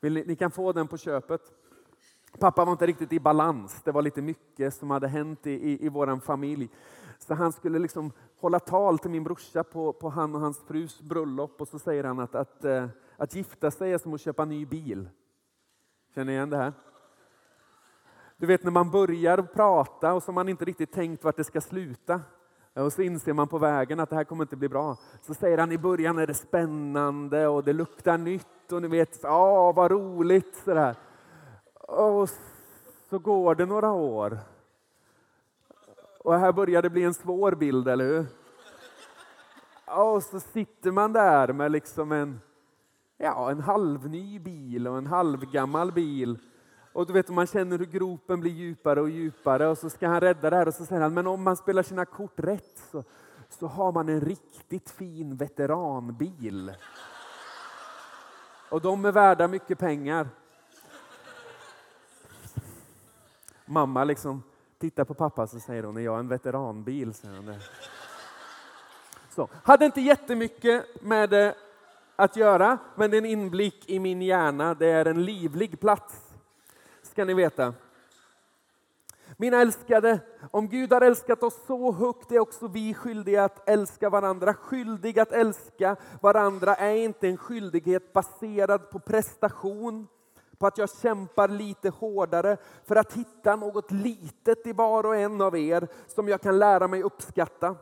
Vill 0.00 0.14
ni, 0.14 0.24
ni 0.26 0.36
kan 0.36 0.50
få 0.50 0.72
den 0.72 0.88
på 0.88 0.96
köpet. 0.96 1.40
Pappa 2.38 2.64
var 2.64 2.72
inte 2.72 2.86
riktigt 2.86 3.12
i 3.12 3.20
balans. 3.20 3.82
Det 3.84 3.92
var 3.92 4.02
lite 4.02 4.22
mycket 4.22 4.74
som 4.74 4.90
hade 4.90 5.08
hänt 5.08 5.46
i, 5.46 5.52
i, 5.52 5.86
i 5.86 5.88
vår 5.88 6.20
familj. 6.20 6.68
Så 7.26 7.34
han 7.34 7.52
skulle 7.52 7.78
liksom 7.78 8.12
hålla 8.40 8.60
tal 8.60 8.98
till 8.98 9.10
min 9.10 9.24
brorsa 9.24 9.64
på, 9.64 9.92
på 9.92 10.08
han 10.08 10.34
och 10.34 10.40
hans 10.40 10.58
frus 10.58 11.00
bröllop 11.00 11.60
och 11.60 11.68
så 11.68 11.78
säger 11.78 12.04
han 12.04 12.20
att, 12.20 12.34
att, 12.34 12.64
att, 12.64 12.90
att 13.16 13.34
gifta 13.34 13.70
sig 13.70 13.92
är 13.92 13.98
som 13.98 14.14
att 14.14 14.20
köpa 14.20 14.42
en 14.42 14.48
ny 14.48 14.66
bil. 14.66 15.08
Känner 16.14 16.24
ni 16.24 16.32
igen 16.32 16.50
det 16.50 16.56
här? 16.56 16.72
Du 18.36 18.46
vet 18.46 18.64
när 18.64 18.70
man 18.70 18.90
börjar 18.90 19.42
prata 19.42 20.12
och 20.12 20.22
så 20.22 20.28
har 20.28 20.34
man 20.34 20.48
inte 20.48 20.64
riktigt 20.64 20.92
tänkt 20.92 21.24
vart 21.24 21.36
det 21.36 21.44
ska 21.44 21.60
sluta. 21.60 22.20
Och 22.74 22.92
så 22.92 23.02
inser 23.02 23.32
man 23.32 23.48
på 23.48 23.58
vägen 23.58 24.00
att 24.00 24.10
det 24.10 24.16
här 24.16 24.24
kommer 24.24 24.44
inte 24.44 24.56
bli 24.56 24.68
bra. 24.68 24.96
Så 25.22 25.34
säger 25.34 25.58
han 25.58 25.72
i 25.72 25.78
början 25.78 26.18
är 26.18 26.26
det 26.26 26.34
spännande 26.34 27.46
och 27.46 27.64
det 27.64 27.72
luktar 27.72 28.18
nytt 28.18 28.72
och 28.72 28.82
ni 28.82 28.88
vet, 28.88 29.20
ja 29.22 29.72
vad 29.72 29.90
roligt 29.90 30.56
sådär. 30.64 30.96
Och 31.74 32.28
så 33.10 33.18
går 33.18 33.54
det 33.54 33.66
några 33.66 33.92
år. 33.92 34.38
Och 36.24 36.38
här 36.38 36.52
börjar 36.52 36.82
det 36.82 36.90
bli 36.90 37.02
en 37.02 37.14
svår 37.14 37.52
bild, 37.52 37.88
eller 37.88 38.04
hur? 38.04 38.26
Och 39.84 40.22
så 40.22 40.40
sitter 40.40 40.90
man 40.90 41.12
där 41.12 41.52
med 41.52 41.72
liksom 41.72 42.12
en, 42.12 42.40
ja, 43.16 43.50
en 43.50 43.60
halvny 43.60 44.38
bil 44.38 44.88
och 44.88 44.98
en 44.98 45.06
halvgammal 45.06 45.92
bil 45.92 46.38
och 46.94 47.06
du 47.06 47.12
vet, 47.12 47.28
man 47.28 47.46
känner 47.46 47.78
hur 47.78 47.86
gropen 47.86 48.40
blir 48.40 48.50
djupare 48.50 49.00
och 49.00 49.10
djupare 49.10 49.68
och 49.68 49.78
så 49.78 49.90
ska 49.90 50.08
han 50.08 50.20
rädda 50.20 50.50
det 50.50 50.56
här 50.56 50.68
och 50.68 50.74
så 50.74 50.84
säger 50.84 51.02
han, 51.02 51.14
men 51.14 51.26
om 51.26 51.42
man 51.42 51.56
spelar 51.56 51.82
sina 51.82 52.04
kort 52.04 52.40
rätt 52.40 52.82
så, 52.90 53.04
så 53.48 53.66
har 53.66 53.92
man 53.92 54.08
en 54.08 54.20
riktigt 54.20 54.90
fin 54.90 55.36
veteranbil. 55.36 56.72
Och 58.70 58.80
de 58.80 59.04
är 59.04 59.12
värda 59.12 59.48
mycket 59.48 59.78
pengar. 59.78 60.28
Mamma 63.66 64.04
liksom 64.04 64.42
tittar 64.84 65.04
på 65.04 65.14
pappa 65.14 65.46
så 65.46 65.60
säger 65.60 65.82
hon, 65.82 65.96
är 65.96 66.00
jag 66.00 66.18
en 66.18 66.28
veteranbil? 66.28 67.14
Säger 67.14 67.36
hon 67.36 67.46
det. 67.46 67.60
Så, 69.30 69.48
hade 69.62 69.84
inte 69.84 70.00
jättemycket 70.00 71.02
med 71.02 71.30
det 71.30 71.54
att 72.16 72.36
göra, 72.36 72.78
men 72.94 73.10
det 73.10 73.16
är 73.16 73.18
en 73.18 73.26
inblick 73.26 73.88
i 73.88 73.98
min 73.98 74.22
hjärna. 74.22 74.74
Det 74.74 74.86
är 74.86 75.04
en 75.04 75.24
livlig 75.24 75.80
plats 75.80 76.34
ska 77.02 77.24
ni 77.24 77.34
veta. 77.34 77.74
Mina 79.36 79.60
älskade, 79.60 80.20
om 80.50 80.68
Gud 80.68 80.92
har 80.92 81.00
älskat 81.00 81.42
oss 81.42 81.66
så 81.66 81.92
högt 81.92 82.32
är 82.32 82.38
också 82.38 82.68
vi 82.68 82.94
skyldiga 82.94 83.44
att 83.44 83.68
älska 83.68 84.10
varandra. 84.10 84.54
Skyldig 84.54 85.18
att 85.18 85.32
älska 85.32 85.96
varandra 86.20 86.74
är 86.74 86.94
inte 86.94 87.28
en 87.28 87.36
skyldighet 87.36 88.12
baserad 88.12 88.90
på 88.90 88.98
prestation, 88.98 90.08
på 90.58 90.66
att 90.66 90.78
jag 90.78 90.90
kämpar 90.90 91.48
lite 91.48 91.88
hårdare 91.88 92.56
för 92.84 92.96
att 92.96 93.12
hitta 93.12 93.56
något 93.56 93.90
litet 93.90 94.66
i 94.66 94.72
var 94.72 95.06
och 95.06 95.16
en 95.16 95.40
av 95.40 95.56
er 95.56 95.88
som 96.06 96.28
jag 96.28 96.40
kan 96.40 96.58
lära 96.58 96.88
mig 96.88 97.02
uppskatta. 97.02 97.76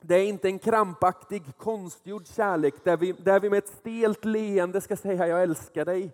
Det 0.00 0.14
är 0.14 0.24
inte 0.24 0.48
en 0.48 0.58
krampaktig, 0.58 1.42
konstgjord 1.56 2.26
kärlek 2.26 2.74
där 2.84 2.96
vi, 2.96 3.12
där 3.12 3.40
vi 3.40 3.50
med 3.50 3.58
ett 3.58 3.68
stelt 3.68 4.24
leende 4.24 4.80
ska 4.80 4.96
säga 4.96 5.26
jag 5.26 5.42
älskar 5.42 5.84
dig. 5.84 6.12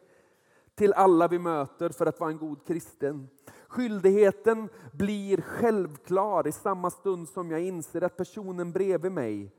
till 0.74 0.92
alla 0.92 1.28
vi 1.28 1.38
möter 1.38 1.88
för 1.88 2.06
att 2.06 2.20
vara 2.20 2.30
en 2.30 2.38
god 2.38 2.66
kristen. 2.66 3.28
Skyldigheten 3.68 4.68
blir 4.92 5.40
självklar 5.40 6.46
i 6.46 6.52
samma 6.52 6.90
stund 6.90 7.28
som 7.28 7.50
jag 7.50 7.60
inser 7.60 8.02
att 8.02 8.16
personen 8.16 8.72
bredvid 8.72 9.12
mig 9.12 9.52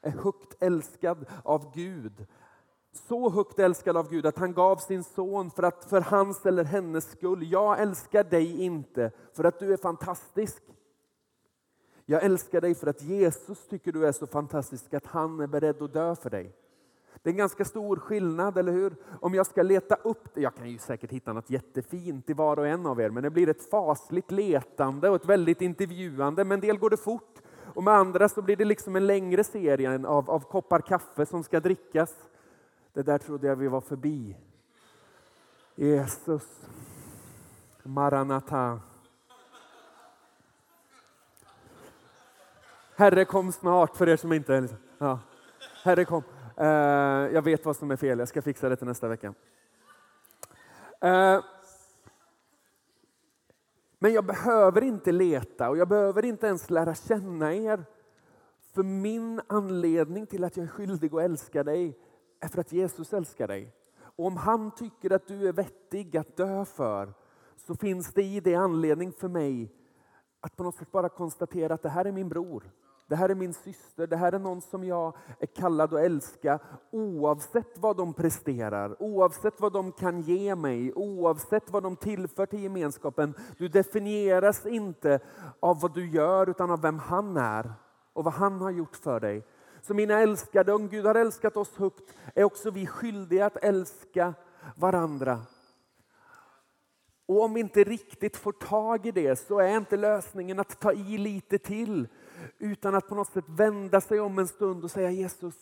är 0.00 0.10
högt 0.10 0.62
älskad 0.62 1.26
av 1.44 1.72
Gud. 1.74 2.26
Så 2.92 3.30
högt 3.30 3.58
älskad 3.58 3.96
av 3.96 4.10
Gud 4.10 4.26
att 4.26 4.38
han 4.38 4.54
gav 4.54 4.76
sin 4.76 5.04
son 5.04 5.50
för, 5.50 5.62
att, 5.62 5.84
för 5.84 6.00
hans 6.00 6.46
eller 6.46 6.64
hennes 6.64 7.10
skull. 7.10 7.52
Jag 7.52 7.80
älskar 7.80 8.24
dig 8.24 8.62
inte 8.62 9.10
för 9.32 9.44
att 9.44 9.58
du 9.58 9.72
är 9.72 9.76
fantastisk. 9.76 10.62
Jag 12.06 12.22
älskar 12.22 12.60
dig 12.60 12.74
för 12.74 12.86
att 12.86 13.02
Jesus 13.02 13.66
tycker 13.68 13.92
du 13.92 14.06
är 14.06 14.12
så 14.12 14.26
fantastisk 14.26 14.94
att 14.94 15.06
han 15.06 15.40
är 15.40 15.46
beredd 15.46 15.82
att 15.82 15.92
dö 15.92 16.16
för 16.16 16.30
dig. 16.30 16.56
Det 17.22 17.30
är 17.30 17.32
en 17.32 17.36
ganska 17.36 17.64
stor 17.64 17.96
skillnad, 17.96 18.58
eller 18.58 18.72
hur? 18.72 18.96
Om 19.20 19.34
jag 19.34 19.46
ska 19.46 19.62
leta 19.62 19.94
upp 19.94 20.34
det, 20.34 20.40
jag 20.40 20.54
kan 20.54 20.70
ju 20.70 20.78
säkert 20.78 21.12
hitta 21.12 21.32
något 21.32 21.50
jättefint 21.50 22.30
i 22.30 22.32
var 22.32 22.58
och 22.58 22.66
en 22.66 22.86
av 22.86 23.00
er, 23.00 23.10
men 23.10 23.22
det 23.22 23.30
blir 23.30 23.48
ett 23.48 23.70
fasligt 23.70 24.30
letande 24.30 25.08
och 25.08 25.16
ett 25.16 25.24
väldigt 25.24 25.62
intervjuande. 25.62 26.44
Med 26.44 26.54
en 26.54 26.60
del 26.60 26.78
går 26.78 26.90
det 26.90 26.96
fort 26.96 27.38
och 27.74 27.84
med 27.84 27.94
andra 27.94 28.28
så 28.28 28.42
blir 28.42 28.56
det 28.56 28.64
liksom 28.64 28.96
en 28.96 29.06
längre 29.06 29.44
serie 29.44 30.06
av, 30.06 30.30
av 30.30 30.40
koppar 30.40 30.80
kaffe 30.80 31.26
som 31.26 31.42
ska 31.42 31.60
drickas. 31.60 32.14
Det 32.92 33.02
där 33.02 33.18
trodde 33.18 33.46
jag 33.46 33.56
vi 33.56 33.68
var 33.68 33.80
förbi. 33.80 34.36
Jesus. 35.74 36.60
Maranata. 37.82 38.80
Herre 42.96 43.24
kom 43.24 43.52
snart 43.52 43.96
för 43.96 44.08
er 44.08 44.16
som 44.16 44.32
inte... 44.32 44.68
Ja. 44.98 45.18
Herre 45.82 46.04
kom. 46.04 46.22
Uh, 46.60 46.66
jag 47.34 47.42
vet 47.42 47.64
vad 47.64 47.76
som 47.76 47.90
är 47.90 47.96
fel, 47.96 48.18
jag 48.18 48.28
ska 48.28 48.42
fixa 48.42 48.68
det 48.68 48.76
till 48.76 48.86
nästa 48.86 49.08
vecka. 49.08 49.34
Uh, 51.04 51.44
men 53.98 54.12
jag 54.12 54.24
behöver 54.24 54.84
inte 54.84 55.12
leta 55.12 55.70
och 55.70 55.76
jag 55.76 55.88
behöver 55.88 56.24
inte 56.24 56.46
ens 56.46 56.70
lära 56.70 56.94
känna 56.94 57.54
er. 57.54 57.84
För 58.74 58.82
min 58.82 59.40
anledning 59.46 60.26
till 60.26 60.44
att 60.44 60.56
jag 60.56 60.64
är 60.64 60.70
skyldig 60.70 61.14
att 61.14 61.22
älska 61.22 61.64
dig 61.64 61.98
är 62.40 62.48
för 62.48 62.60
att 62.60 62.72
Jesus 62.72 63.12
älskar 63.12 63.48
dig. 63.48 63.72
Och 64.16 64.26
om 64.26 64.36
han 64.36 64.70
tycker 64.70 65.12
att 65.12 65.26
du 65.26 65.48
är 65.48 65.52
vettig 65.52 66.16
att 66.16 66.36
dö 66.36 66.64
för 66.64 67.14
så 67.56 67.74
finns 67.74 68.12
det 68.12 68.22
i 68.22 68.40
det 68.40 68.54
anledning 68.54 69.12
för 69.12 69.28
mig 69.28 69.72
att 70.40 70.56
på 70.56 70.62
något 70.62 70.74
sätt 70.74 70.92
bara 70.92 71.08
konstatera 71.08 71.74
att 71.74 71.82
det 71.82 71.88
här 71.88 72.04
är 72.04 72.12
min 72.12 72.28
bror. 72.28 72.70
Det 73.10 73.16
här 73.16 73.28
är 73.28 73.34
min 73.34 73.54
syster, 73.54 74.06
det 74.06 74.16
här 74.16 74.32
är 74.32 74.38
någon 74.38 74.60
som 74.60 74.84
jag 74.84 75.16
är 75.38 75.46
kallad 75.46 75.94
att 75.94 76.00
älska 76.00 76.58
oavsett 76.90 77.78
vad 77.78 77.96
de 77.96 78.14
presterar, 78.14 79.02
oavsett 79.02 79.60
vad 79.60 79.72
de 79.72 79.92
kan 79.92 80.20
ge 80.20 80.54
mig, 80.54 80.92
oavsett 80.94 81.70
vad 81.70 81.82
de 81.82 81.96
tillför 81.96 82.46
till 82.46 82.62
gemenskapen. 82.62 83.34
Du 83.58 83.68
definieras 83.68 84.66
inte 84.66 85.20
av 85.60 85.80
vad 85.80 85.94
du 85.94 86.10
gör 86.10 86.50
utan 86.50 86.70
av 86.70 86.82
vem 86.82 86.98
han 86.98 87.36
är 87.36 87.72
och 88.12 88.24
vad 88.24 88.34
han 88.34 88.60
har 88.60 88.70
gjort 88.70 88.96
för 88.96 89.20
dig. 89.20 89.46
Så 89.82 89.94
mina 89.94 90.18
älskade, 90.18 90.72
om 90.72 90.88
Gud 90.88 91.06
har 91.06 91.14
älskat 91.14 91.56
oss 91.56 91.76
högt 91.76 92.14
är 92.34 92.44
också 92.44 92.70
vi 92.70 92.86
skyldiga 92.86 93.46
att 93.46 93.56
älska 93.56 94.34
varandra. 94.76 95.40
Och 97.26 97.44
om 97.44 97.54
vi 97.54 97.60
inte 97.60 97.84
riktigt 97.84 98.36
får 98.36 98.52
tag 98.52 99.06
i 99.06 99.10
det 99.10 99.36
så 99.36 99.58
är 99.58 99.76
inte 99.76 99.96
lösningen 99.96 100.60
att 100.60 100.80
ta 100.80 100.92
i 100.92 101.18
lite 101.18 101.58
till 101.58 102.08
utan 102.58 102.94
att 102.94 103.08
på 103.08 103.14
något 103.14 103.32
sätt 103.32 103.44
vända 103.48 104.00
sig 104.00 104.20
om 104.20 104.38
en 104.38 104.48
stund 104.48 104.84
och 104.84 104.90
säga 104.90 105.10
Jesus, 105.10 105.54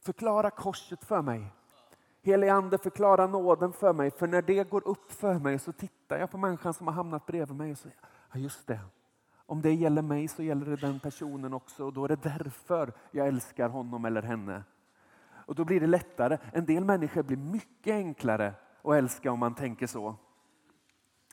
förklara 0.00 0.50
korset 0.50 1.04
för 1.04 1.22
mig. 1.22 1.52
Helige 2.22 2.52
Ande, 2.52 2.78
förklara 2.78 3.26
nåden 3.26 3.72
för 3.72 3.92
mig. 3.92 4.10
För 4.10 4.26
när 4.26 4.42
det 4.42 4.70
går 4.70 4.88
upp 4.88 5.12
för 5.12 5.34
mig 5.34 5.58
så 5.58 5.72
tittar 5.72 6.18
jag 6.18 6.30
på 6.30 6.38
människan 6.38 6.74
som 6.74 6.86
har 6.86 6.94
hamnat 6.94 7.26
bredvid 7.26 7.56
mig 7.56 7.72
och 7.72 7.78
säger, 7.78 7.98
ja 8.32 8.40
just 8.40 8.66
det, 8.66 8.80
om 9.46 9.62
det 9.62 9.74
gäller 9.74 10.02
mig 10.02 10.28
så 10.28 10.42
gäller 10.42 10.66
det 10.66 10.76
den 10.76 11.00
personen 11.00 11.54
också 11.54 11.84
och 11.84 11.92
då 11.92 12.04
är 12.04 12.08
det 12.08 12.22
därför 12.22 12.92
jag 13.10 13.28
älskar 13.28 13.68
honom 13.68 14.04
eller 14.04 14.22
henne. 14.22 14.64
Och 15.46 15.54
då 15.54 15.64
blir 15.64 15.80
det 15.80 15.86
lättare. 15.86 16.38
En 16.52 16.66
del 16.66 16.84
människor 16.84 17.22
blir 17.22 17.36
mycket 17.36 17.92
enklare 17.92 18.54
att 18.82 18.94
älska 18.94 19.32
om 19.32 19.38
man 19.38 19.54
tänker 19.54 19.86
så. 19.86 20.16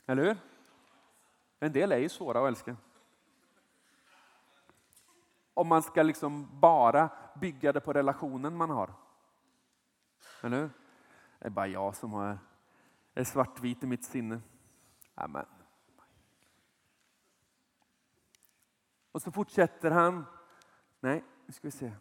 Eller 0.06 0.24
hur? 0.24 0.36
En 1.60 1.72
del 1.72 1.92
är 1.92 1.98
ju 1.98 2.08
svåra 2.08 2.40
att 2.40 2.48
älska. 2.48 2.76
Om 5.54 5.68
man 5.68 5.82
ska 5.82 6.02
liksom 6.02 6.60
bara 6.60 7.10
bygga 7.40 7.72
det 7.72 7.80
på 7.80 7.92
relationen 7.92 8.56
man 8.56 8.70
har. 8.70 8.90
Eller 10.42 10.60
hur? 10.60 10.70
Det 11.38 11.46
är 11.46 11.50
bara 11.50 11.66
jag 11.66 11.96
som 11.96 12.12
har, 12.12 12.38
är 13.14 13.24
svartvit 13.24 13.82
i 13.82 13.86
mitt 13.86 14.04
sinne. 14.04 14.40
Amen. 15.14 15.59
Och 19.12 19.22
så 19.22 19.32
fortsätter 19.32 19.90
han. 19.90 20.24
Nej, 21.00 21.24
nu 21.46 21.52
ska 21.52 21.68
vi 21.68 21.72
se. 21.72 21.92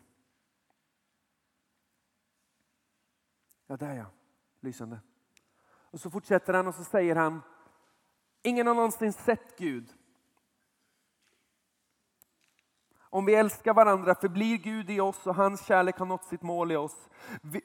Ja, 3.67 3.77
där 3.77 3.95
ja. 3.95 4.05
Lysande. 4.59 4.99
Och 5.65 5.99
så 5.99 6.09
fortsätter 6.09 6.53
han 6.53 6.67
och 6.67 6.75
så 6.75 6.83
säger 6.83 7.15
han. 7.15 7.41
Ingen 8.41 8.67
har 8.67 8.75
någonsin 8.75 9.13
sett 9.13 9.57
Gud. 9.57 9.93
Om 13.11 13.25
vi 13.25 13.35
älskar 13.35 13.73
varandra 13.73 14.15
förblir 14.15 14.57
Gud 14.57 14.89
i 14.89 14.99
oss 14.99 15.27
och 15.27 15.35
hans 15.35 15.65
kärlek 15.65 15.97
har 15.97 16.05
nått 16.05 16.23
sitt 16.23 16.41
mål 16.41 16.71
i 16.71 16.75
oss. 16.75 17.09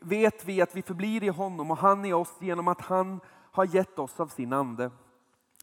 Vet 0.01 0.45
vi 0.45 0.61
att 0.61 0.75
vi 0.75 0.83
förblir 0.83 1.25
i 1.25 1.29
honom 1.29 1.71
och 1.71 1.77
han 1.77 2.05
i 2.05 2.13
oss 2.13 2.37
genom 2.41 2.69
att 2.69 2.81
han 2.81 3.21
har 3.31 3.65
gett 3.65 3.99
oss 3.99 4.21
av 4.21 4.27
sin 4.27 4.53
ande. 4.53 4.91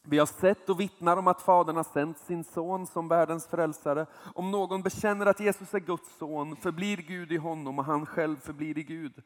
Vi 0.04 0.20
har 0.20 0.26
sett 0.26 0.70
och 0.70 0.80
vittnar 0.80 1.18
om 1.18 1.28
att 1.28 1.42
Fadern 1.42 1.76
har 1.76 1.84
sänt 1.84 2.18
sin 2.18 2.44
son 2.44 2.88
som 2.88 3.08
världens 3.08 3.48
frälsare. 3.48 4.06
Om 4.36 4.52
någon 4.52 4.82
bekänner 4.82 5.26
att 5.26 5.40
Jesus 5.40 5.74
är 5.74 5.80
Guds 5.80 6.18
son 6.18 6.56
förblir 6.56 6.98
Gud 6.98 7.32
i 7.32 7.38
honom 7.38 7.80
och 7.80 7.86
han 7.86 8.06
själv 8.06 8.40
förblir 8.40 8.78
i 8.78 8.84
Gud. 8.84 9.24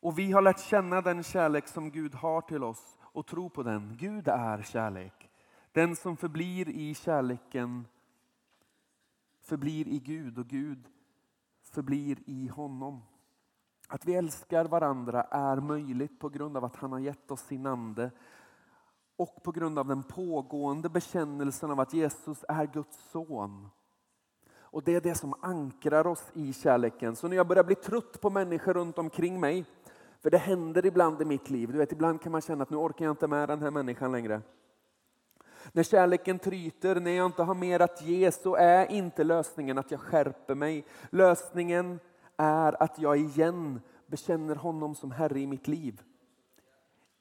Och 0.00 0.18
vi 0.18 0.32
har 0.32 0.42
lärt 0.42 0.60
känna 0.60 1.00
den 1.00 1.22
kärlek 1.22 1.68
som 1.68 1.90
Gud 1.90 2.14
har 2.14 2.40
till 2.40 2.64
oss 2.64 2.98
och 3.00 3.26
tro 3.26 3.50
på 3.50 3.62
den. 3.62 3.96
Gud 4.00 4.28
är 4.28 4.62
kärlek. 4.62 5.30
Den 5.72 5.96
som 5.96 6.16
förblir 6.16 6.68
i 6.68 6.94
kärleken 6.94 7.86
förblir 9.40 9.88
i 9.88 9.98
Gud 9.98 10.38
och 10.38 10.46
Gud 10.46 10.88
förblir 11.62 12.18
i 12.26 12.48
honom. 12.48 13.02
Att 13.88 14.06
vi 14.06 14.14
älskar 14.14 14.64
varandra 14.64 15.22
är 15.22 15.56
möjligt 15.56 16.20
på 16.20 16.28
grund 16.28 16.56
av 16.56 16.64
att 16.64 16.76
han 16.76 16.92
har 16.92 16.98
gett 16.98 17.30
oss 17.30 17.40
sin 17.40 17.66
ande 17.66 18.10
och 19.20 19.42
på 19.42 19.52
grund 19.52 19.78
av 19.78 19.88
den 19.88 20.02
pågående 20.02 20.88
bekännelsen 20.88 21.70
av 21.70 21.80
att 21.80 21.94
Jesus 21.94 22.44
är 22.48 22.66
Guds 22.66 23.10
son. 23.10 23.68
Och 24.60 24.82
det 24.84 24.94
är 24.94 25.00
det 25.00 25.14
som 25.14 25.34
ankrar 25.40 26.06
oss 26.06 26.30
i 26.34 26.52
kärleken. 26.52 27.16
Så 27.16 27.28
när 27.28 27.36
jag 27.36 27.46
börjar 27.46 27.64
bli 27.64 27.74
trött 27.74 28.20
på 28.20 28.30
människor 28.30 28.74
runt 28.74 28.98
omkring 28.98 29.40
mig, 29.40 29.64
för 30.20 30.30
det 30.30 30.38
händer 30.38 30.86
ibland 30.86 31.22
i 31.22 31.24
mitt 31.24 31.50
liv, 31.50 31.72
du 31.72 31.78
vet 31.78 31.92
ibland 31.92 32.20
kan 32.20 32.32
man 32.32 32.40
känna 32.40 32.62
att 32.62 32.70
nu 32.70 32.76
orkar 32.76 33.04
jag 33.04 33.12
inte 33.12 33.26
med 33.26 33.48
den 33.48 33.62
här 33.62 33.70
människan 33.70 34.12
längre. 34.12 34.42
När 35.72 35.82
kärleken 35.82 36.38
tryter, 36.38 37.00
när 37.00 37.10
jag 37.10 37.26
inte 37.26 37.42
har 37.42 37.54
mer 37.54 37.80
att 37.80 38.02
ge 38.02 38.32
så 38.32 38.54
är 38.54 38.92
inte 38.92 39.24
lösningen 39.24 39.78
att 39.78 39.90
jag 39.90 40.00
skärper 40.00 40.54
mig. 40.54 40.86
Lösningen 41.10 42.00
är 42.36 42.82
att 42.82 42.98
jag 42.98 43.16
igen 43.16 43.80
bekänner 44.06 44.54
honom 44.54 44.94
som 44.94 45.10
Herre 45.10 45.40
i 45.40 45.46
mitt 45.46 45.68
liv. 45.68 46.02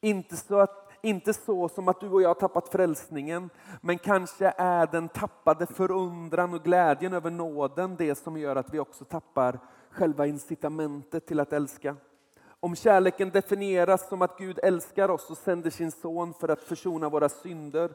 Inte 0.01 0.38
så 0.38 0.59
att 0.59 0.88
inte 1.01 1.33
så 1.33 1.69
som 1.69 1.88
att 1.88 1.99
du 1.99 2.09
och 2.09 2.21
jag 2.21 2.29
har 2.29 2.33
tappat 2.33 2.69
frälsningen, 2.69 3.49
men 3.81 3.97
kanske 3.97 4.53
är 4.57 4.88
den 4.88 5.09
tappade 5.09 5.65
förundran 5.65 6.53
och 6.53 6.63
glädjen 6.63 7.13
över 7.13 7.31
nåden 7.31 7.95
det 7.95 8.15
som 8.15 8.38
gör 8.38 8.55
att 8.55 8.73
vi 8.73 8.79
också 8.79 9.05
tappar 9.05 9.59
själva 9.89 10.25
incitamentet 10.27 11.25
till 11.25 11.39
att 11.39 11.53
älska. 11.53 11.95
Om 12.59 12.75
kärleken 12.75 13.29
definieras 13.29 14.09
som 14.09 14.21
att 14.21 14.38
Gud 14.38 14.59
älskar 14.63 15.09
oss 15.09 15.29
och 15.29 15.38
sänder 15.38 15.69
sin 15.69 15.91
son 15.91 16.33
för 16.33 16.49
att 16.49 16.62
försona 16.62 17.09
våra 17.09 17.29
synder, 17.29 17.91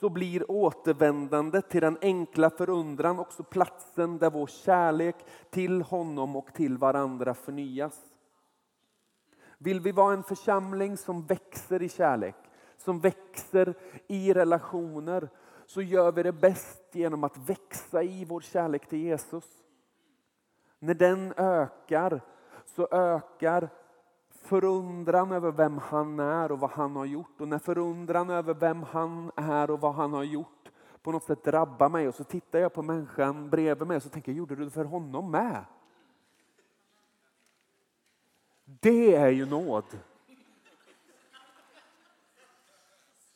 så 0.00 0.08
blir 0.08 0.50
återvändandet 0.50 1.68
till 1.68 1.80
den 1.80 1.98
enkla 2.02 2.50
förundran 2.50 3.18
också 3.18 3.42
platsen 3.42 4.18
där 4.18 4.30
vår 4.30 4.46
kärlek 4.46 5.16
till 5.50 5.82
honom 5.82 6.36
och 6.36 6.48
till 6.54 6.78
varandra 6.78 7.34
förnyas. 7.34 8.15
Vill 9.58 9.80
vi 9.80 9.92
vara 9.92 10.12
en 10.12 10.22
församling 10.22 10.96
som 10.96 11.26
växer 11.26 11.82
i 11.82 11.88
kärlek, 11.88 12.36
som 12.76 13.00
växer 13.00 13.74
i 14.06 14.32
relationer, 14.32 15.28
så 15.66 15.82
gör 15.82 16.12
vi 16.12 16.22
det 16.22 16.32
bäst 16.32 16.82
genom 16.92 17.24
att 17.24 17.36
växa 17.36 18.02
i 18.02 18.24
vår 18.24 18.40
kärlek 18.40 18.88
till 18.88 18.98
Jesus. 18.98 19.44
När 20.78 20.94
den 20.94 21.32
ökar 21.36 22.20
så 22.64 22.88
ökar 22.90 23.68
förundran 24.30 25.32
över 25.32 25.52
vem 25.52 25.78
han 25.78 26.20
är 26.20 26.52
och 26.52 26.60
vad 26.60 26.70
han 26.70 26.96
har 26.96 27.04
gjort. 27.04 27.40
Och 27.40 27.48
när 27.48 27.58
förundran 27.58 28.30
över 28.30 28.54
vem 28.54 28.82
han 28.82 29.30
är 29.36 29.70
och 29.70 29.80
vad 29.80 29.94
han 29.94 30.12
har 30.12 30.24
gjort 30.24 30.56
på 31.06 31.12
något 31.12 31.24
sätt 31.24 31.44
drabbar 31.44 31.88
mig 31.88 32.08
och 32.08 32.14
så 32.14 32.24
tittar 32.24 32.58
jag 32.58 32.72
på 32.72 32.82
människan 32.82 33.50
bredvid 33.50 33.88
mig 33.88 33.96
och 33.96 34.02
så 34.02 34.08
tänker 34.08 34.32
jag, 34.32 34.38
gjorde 34.38 34.56
du 34.56 34.64
det 34.64 34.70
för 34.70 34.84
honom 34.84 35.30
med? 35.30 35.64
Det 38.68 39.14
är 39.14 39.28
ju 39.28 39.46
nåd. 39.46 39.84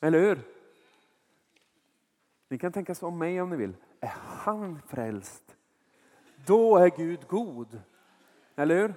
Eller 0.00 0.20
hur? 0.20 0.38
Ni 2.48 2.58
kan 2.58 2.72
tänka 2.72 2.94
så 2.94 3.06
om 3.06 3.18
mig 3.18 3.40
om 3.40 3.50
ni 3.50 3.56
vill. 3.56 3.74
Är 4.00 4.14
han 4.16 4.82
frälst? 4.88 5.56
Då 6.46 6.76
är 6.76 6.90
Gud 6.96 7.26
god. 7.28 7.80
Eller 8.56 8.76
hur? 8.76 8.94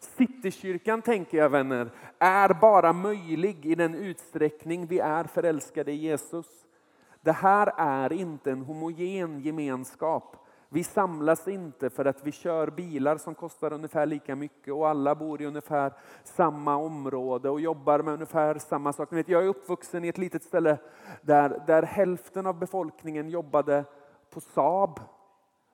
Citykyrkan, 0.00 1.02
tänker 1.02 1.38
jag 1.38 1.50
vänner, 1.50 1.90
är 2.18 2.54
bara 2.60 2.92
möjlig 2.92 3.66
i 3.66 3.74
den 3.74 3.94
utsträckning 3.94 4.86
vi 4.86 4.98
är 4.98 5.24
förälskade 5.24 5.92
i 5.92 5.96
Jesus. 5.96 6.46
Det 7.20 7.32
här 7.32 7.72
är 7.76 8.12
inte 8.12 8.50
en 8.50 8.62
homogen 8.62 9.40
gemenskap. 9.40 10.43
Vi 10.74 10.84
samlas 10.84 11.48
inte 11.48 11.90
för 11.90 12.04
att 12.04 12.26
vi 12.26 12.32
kör 12.32 12.70
bilar 12.70 13.16
som 13.16 13.34
kostar 13.34 13.72
ungefär 13.72 14.06
lika 14.06 14.36
mycket 14.36 14.74
och 14.74 14.88
alla 14.88 15.14
bor 15.14 15.42
i 15.42 15.46
ungefär 15.46 15.92
samma 16.24 16.76
område 16.76 17.50
och 17.50 17.60
jobbar 17.60 18.02
med 18.02 18.14
ungefär 18.14 18.58
samma 18.58 18.92
sak. 18.92 19.08
Jag 19.12 19.44
är 19.44 19.46
uppvuxen 19.46 20.04
i 20.04 20.08
ett 20.08 20.18
litet 20.18 20.42
ställe 20.42 20.78
där, 21.22 21.62
där 21.66 21.82
hälften 21.82 22.46
av 22.46 22.58
befolkningen 22.58 23.30
jobbade 23.30 23.84
på 24.30 24.40
Saab. 24.40 25.00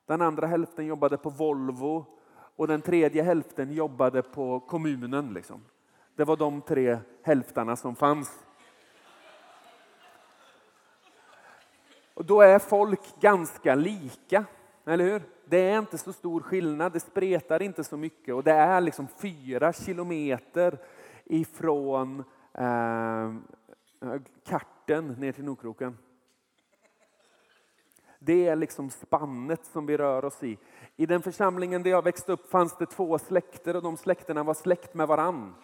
Den 0.07 0.23
andra 0.23 0.47
hälften 0.47 0.87
jobbade 0.87 1.17
på 1.17 1.31
Volvo 1.31 2.05
och 2.57 2.67
den 2.67 2.83
tredje 2.83 3.23
hälften 3.23 3.73
jobbade 3.73 4.23
på 4.23 4.61
kommunen. 4.61 5.33
Liksom. 5.33 5.65
Det 6.17 6.25
var 6.25 6.37
de 6.37 6.61
tre 6.61 6.99
hälftarna 7.23 7.77
som 7.77 7.97
fanns. 7.97 8.45
Och 12.15 12.25
då 12.25 12.41
är 12.41 12.59
folk 12.59 13.21
ganska 13.21 13.75
lika. 13.75 14.45
Eller 14.91 15.05
hur? 15.05 15.23
Det 15.45 15.59
är 15.59 15.79
inte 15.79 15.99
så 15.99 16.13
stor 16.13 16.41
skillnad, 16.41 16.93
det 16.93 17.01
spretar 17.01 17.63
inte 17.63 17.85
så 17.85 17.97
mycket 17.97 18.35
och 18.35 18.45
det 18.45 18.53
är 18.53 18.81
liksom 18.81 19.09
fyra 19.09 19.73
kilometer 19.73 20.79
ifrån 21.25 22.25
eh, 22.55 23.35
Karten 24.45 25.09
ner 25.09 25.33
till 25.33 25.45
Nordkroken. 25.45 25.99
Det 28.19 28.47
är 28.47 28.57
liksom 28.57 28.91
spannet 28.91 29.65
som 29.67 29.87
vi 29.87 29.97
rör 29.97 30.25
oss 30.25 30.43
i. 30.43 30.59
I 30.97 31.07
den 31.07 31.23
församlingen 31.23 31.83
där 31.83 31.91
jag 31.91 32.05
växte 32.05 32.33
upp 32.33 32.51
fanns 32.51 32.77
det 32.77 32.87
två 32.87 33.19
släkter 33.19 33.77
och 33.77 33.83
de 33.83 33.97
släkterna 33.97 34.43
var 34.43 34.55
släkt 34.55 34.95
med 34.95 35.09
varann. 35.09 35.55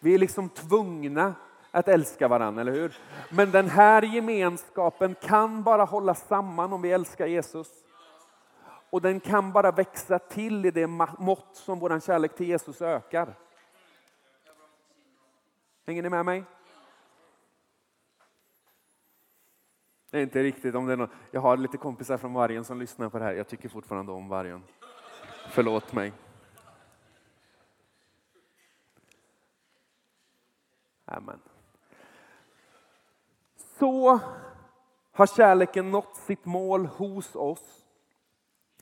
Vi 0.00 0.14
är 0.14 0.18
liksom 0.18 0.48
tvungna 0.48 1.34
att 1.76 1.88
älska 1.88 2.28
varandra, 2.28 2.60
eller 2.60 2.72
hur? 2.72 2.96
Men 3.30 3.50
den 3.50 3.70
här 3.70 4.02
gemenskapen 4.02 5.14
kan 5.14 5.62
bara 5.62 5.84
hålla 5.84 6.14
samman 6.14 6.72
om 6.72 6.82
vi 6.82 6.92
älskar 6.92 7.26
Jesus. 7.26 7.68
Och 8.90 9.02
den 9.02 9.20
kan 9.20 9.52
bara 9.52 9.72
växa 9.72 10.18
till 10.18 10.66
i 10.66 10.70
det 10.70 10.86
mått 11.18 11.48
som 11.52 11.78
vår 11.78 12.00
kärlek 12.00 12.36
till 12.36 12.48
Jesus 12.48 12.82
ökar. 12.82 13.34
Hänger 15.86 16.02
ni 16.02 16.08
med 16.08 16.24
mig? 16.24 16.44
Det 20.10 20.18
är 20.18 20.22
inte 20.22 20.42
riktigt 20.42 20.74
om 20.74 20.86
det 20.86 20.92
är 20.92 20.96
någon. 20.96 21.10
Jag 21.30 21.40
har 21.40 21.56
lite 21.56 21.76
kompisar 21.76 22.18
från 22.18 22.34
Vargen 22.34 22.64
som 22.64 22.78
lyssnar 22.78 23.08
på 23.08 23.18
det 23.18 23.24
här. 23.24 23.32
Jag 23.32 23.48
tycker 23.48 23.68
fortfarande 23.68 24.12
om 24.12 24.28
Vargen. 24.28 24.62
Förlåt 25.50 25.92
mig. 25.92 26.12
Amen. 31.04 31.40
Så 33.78 34.20
har 35.12 35.26
kärleken 35.26 35.90
nått 35.90 36.16
sitt 36.16 36.44
mål 36.44 36.86
hos 36.86 37.36
oss. 37.36 37.84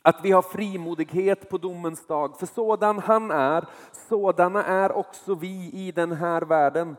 Att 0.02 0.24
vi 0.24 0.32
har 0.32 0.42
frimodighet 0.42 1.48
på 1.48 1.58
domens 1.58 2.06
dag. 2.06 2.38
För 2.38 2.46
sådan 2.46 2.98
han 2.98 3.30
är, 3.30 3.64
sådana 3.92 4.64
är 4.64 4.92
också 4.92 5.34
vi 5.34 5.70
i 5.72 5.92
den 5.92 6.12
här 6.12 6.42
världen. 6.42 6.96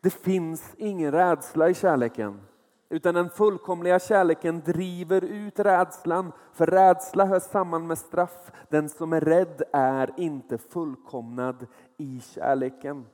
Det 0.00 0.10
finns 0.10 0.74
ingen 0.76 1.12
rädsla 1.12 1.68
i 1.68 1.74
kärleken. 1.74 2.40
Utan 2.88 3.14
den 3.14 3.30
fullkomliga 3.30 3.98
kärleken 3.98 4.60
driver 4.60 5.24
ut 5.24 5.58
rädslan. 5.58 6.32
För 6.52 6.66
rädsla 6.66 7.24
hör 7.24 7.40
samman 7.40 7.86
med 7.86 7.98
straff. 7.98 8.52
Den 8.68 8.88
som 8.88 9.12
är 9.12 9.20
rädd 9.20 9.62
är 9.72 10.10
inte 10.16 10.58
fullkomnad 10.58 11.66
i 11.96 12.20
kärleken. 12.34 13.06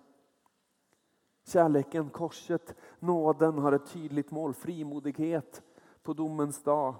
Kärleken, 1.49 2.11
korset, 2.11 2.75
nåden 2.99 3.59
har 3.59 3.73
ett 3.73 3.93
tydligt 3.93 4.31
mål, 4.31 4.55
frimodighet 4.55 5.63
på 6.03 6.13
domens 6.13 6.63
dag. 6.63 6.95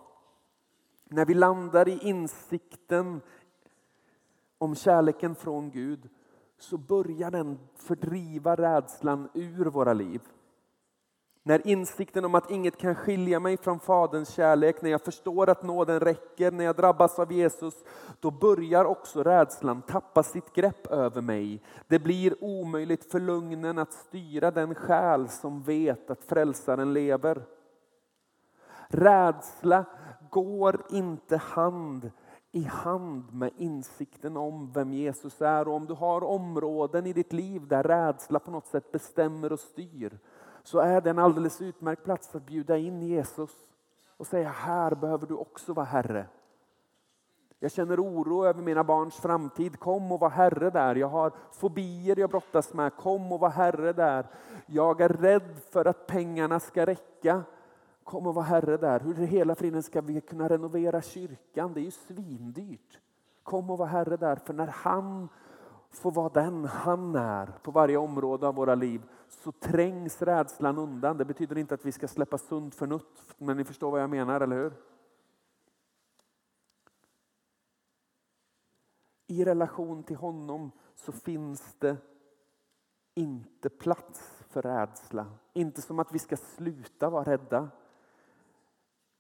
När 1.05 1.25
vi 1.27 1.35
landar 1.35 1.89
i 1.89 1.99
insikten 2.03 3.21
om 4.59 4.75
kärleken 4.75 5.35
från 5.35 5.71
Gud 5.71 6.09
så 6.59 6.79
börjar 6.79 7.31
den 7.31 7.59
fördriva 7.75 8.57
rädslan 8.57 9.29
ur 9.35 9.67
våra 9.67 9.93
liv. 9.93 10.23
När 11.47 11.67
insikten 11.67 12.25
om 12.25 12.35
att 12.35 12.51
inget 12.51 12.77
kan 12.77 12.95
skilja 12.95 13.41
mig 13.41 13.57
från 13.57 13.81
Faderns 13.81 14.31
kärlek, 14.31 14.83
när 14.83 14.91
jag 14.91 15.01
förstår 15.01 15.51
att 15.51 15.63
nåden 15.63 16.01
räcker, 16.01 16.51
när 16.51 16.65
jag 16.65 16.77
drabbas 16.77 17.19
av 17.19 17.33
Jesus, 17.33 17.75
då 18.21 18.31
börjar 18.31 18.85
också 18.85 19.23
rädslan 19.23 19.83
tappa 19.83 20.23
sitt 20.23 20.53
grepp 20.53 20.87
över 20.87 21.21
mig. 21.21 21.63
Det 21.89 21.99
blir 21.99 22.45
omöjligt 22.45 23.11
för 23.11 23.21
lugnen 23.21 23.79
att 23.79 23.93
styra 23.93 24.51
den 24.51 24.75
själ 24.75 25.29
som 25.29 25.63
vet 25.63 26.11
att 26.11 26.25
frälsaren 26.25 26.93
lever. 26.93 27.43
Rädsla 28.89 29.85
går 30.31 30.83
inte 30.91 31.37
hand 31.37 32.11
i 32.53 32.63
hand 32.63 33.35
med 33.35 33.51
insikten 33.57 34.37
om 34.37 34.73
vem 34.73 34.93
Jesus 34.93 35.43
är. 35.43 35.69
Och 35.69 35.75
om 35.75 35.87
du 35.87 35.95
har 35.95 36.25
områden 36.25 37.07
i 37.07 37.13
ditt 37.13 37.33
liv 37.33 37.67
där 37.67 37.83
rädsla 37.83 38.39
på 38.39 38.51
något 38.51 38.67
sätt 38.67 38.93
bestämmer 38.93 39.53
och 39.53 39.61
styr, 39.61 40.19
så 40.67 40.79
är 40.79 41.01
det 41.01 41.11
en 41.11 41.19
alldeles 41.19 41.63
utmärkt 41.63 42.05
plats 42.05 42.35
att 42.35 42.47
bjuda 42.47 42.77
in 42.77 43.03
Jesus 43.03 43.51
och 44.17 44.27
säga 44.27 44.49
här 44.49 44.95
behöver 44.95 45.27
du 45.27 45.35
också 45.35 45.73
vara 45.73 45.87
Herre. 45.87 46.27
Jag 47.59 47.73
känner 47.73 48.01
oro 48.01 48.45
över 48.45 48.63
mina 48.63 48.85
barns 48.85 49.17
framtid. 49.17 49.79
Kom 49.79 50.13
och 50.13 50.21
var 50.21 50.31
Herre 50.31 50.71
där. 50.71 50.95
Jag 50.95 51.09
har 51.09 51.33
fobier 51.53 52.19
jag 52.19 52.31
brottas 52.31 52.75
med. 52.75 52.97
Kom 52.97 53.33
och 53.33 53.41
var 53.41 53.51
Herre 53.51 53.93
där. 53.93 54.27
Jag 54.67 55.01
är 55.01 55.09
rädd 55.09 55.59
för 55.71 55.85
att 55.85 56.07
pengarna 56.07 56.61
ska 56.61 56.87
räcka. 56.87 57.43
Kom 58.05 58.27
och 58.27 58.35
var 58.35 58.43
Herre 58.43 58.77
där. 58.77 59.01
Hur 59.01 59.21
i 59.21 59.27
hela 59.27 59.55
friden 59.55 59.83
ska 59.83 60.01
vi 60.01 60.21
kunna 60.21 60.49
renovera 60.49 61.03
kyrkan? 61.03 61.73
Det 61.73 61.81
är 61.81 61.85
ju 61.85 61.91
svindyrt. 61.91 63.01
Kom 63.43 63.71
och 63.71 63.79
var 63.79 63.87
Herre 63.87 64.17
där. 64.17 64.37
För 64.37 64.55
när 64.55 64.67
han 64.67 65.29
får 65.91 66.13
vara 66.13 66.29
den 66.29 66.65
han 66.65 67.15
är 67.15 67.47
på 67.63 67.71
varje 67.71 67.97
område 67.97 68.49
av 68.49 68.55
våra 68.55 68.75
liv 68.75 69.03
så 69.29 69.53
trängs 69.53 70.23
rädslan 70.23 70.79
undan. 70.79 71.17
Det 71.17 71.25
betyder 71.25 71.59
inte 71.59 71.75
att 71.75 71.85
vi 71.85 71.93
ska 71.93 72.09
släppa 72.09 72.39
sunt 72.39 72.75
förnuft, 72.75 73.35
men 73.39 73.57
ni 73.57 73.65
förstår 73.65 73.91
vad 73.91 74.03
jag 74.03 74.11
menar, 74.11 74.41
eller 74.41 74.57
hur? 74.57 74.73
I 79.27 79.45
relation 79.45 80.03
till 80.03 80.17
honom 80.17 80.71
så 80.95 81.13
finns 81.13 81.75
det 81.79 81.97
inte 83.15 83.69
plats 83.69 84.45
för 84.49 84.63
rädsla. 84.63 85.27
Inte 85.53 85.83
som 85.83 85.99
att 85.99 86.13
vi 86.13 86.19
ska 86.19 86.37
sluta 86.37 87.11
vara 87.11 87.25
rädda. 87.25 87.69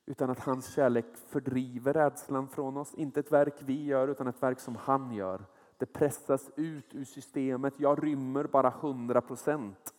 Utan 0.06 0.30
att 0.30 0.40
hans 0.40 0.68
kärlek 0.68 1.16
fördriver 1.16 1.92
rädslan 1.92 2.48
från 2.48 2.76
oss. 2.76 2.94
Inte 2.94 3.20
ett 3.20 3.32
verk 3.32 3.54
vi 3.58 3.84
gör 3.84 4.08
utan 4.08 4.26
ett 4.26 4.42
verk 4.42 4.60
som 4.60 4.76
han 4.76 5.12
gör. 5.12 5.44
Det 5.78 5.86
pressas 5.86 6.50
ut 6.56 6.94
ur 6.94 7.04
systemet. 7.04 7.80
Jag 7.80 8.04
rymmer 8.04 8.44
bara 8.44 8.68
100 8.68 9.20
procent. 9.20 9.94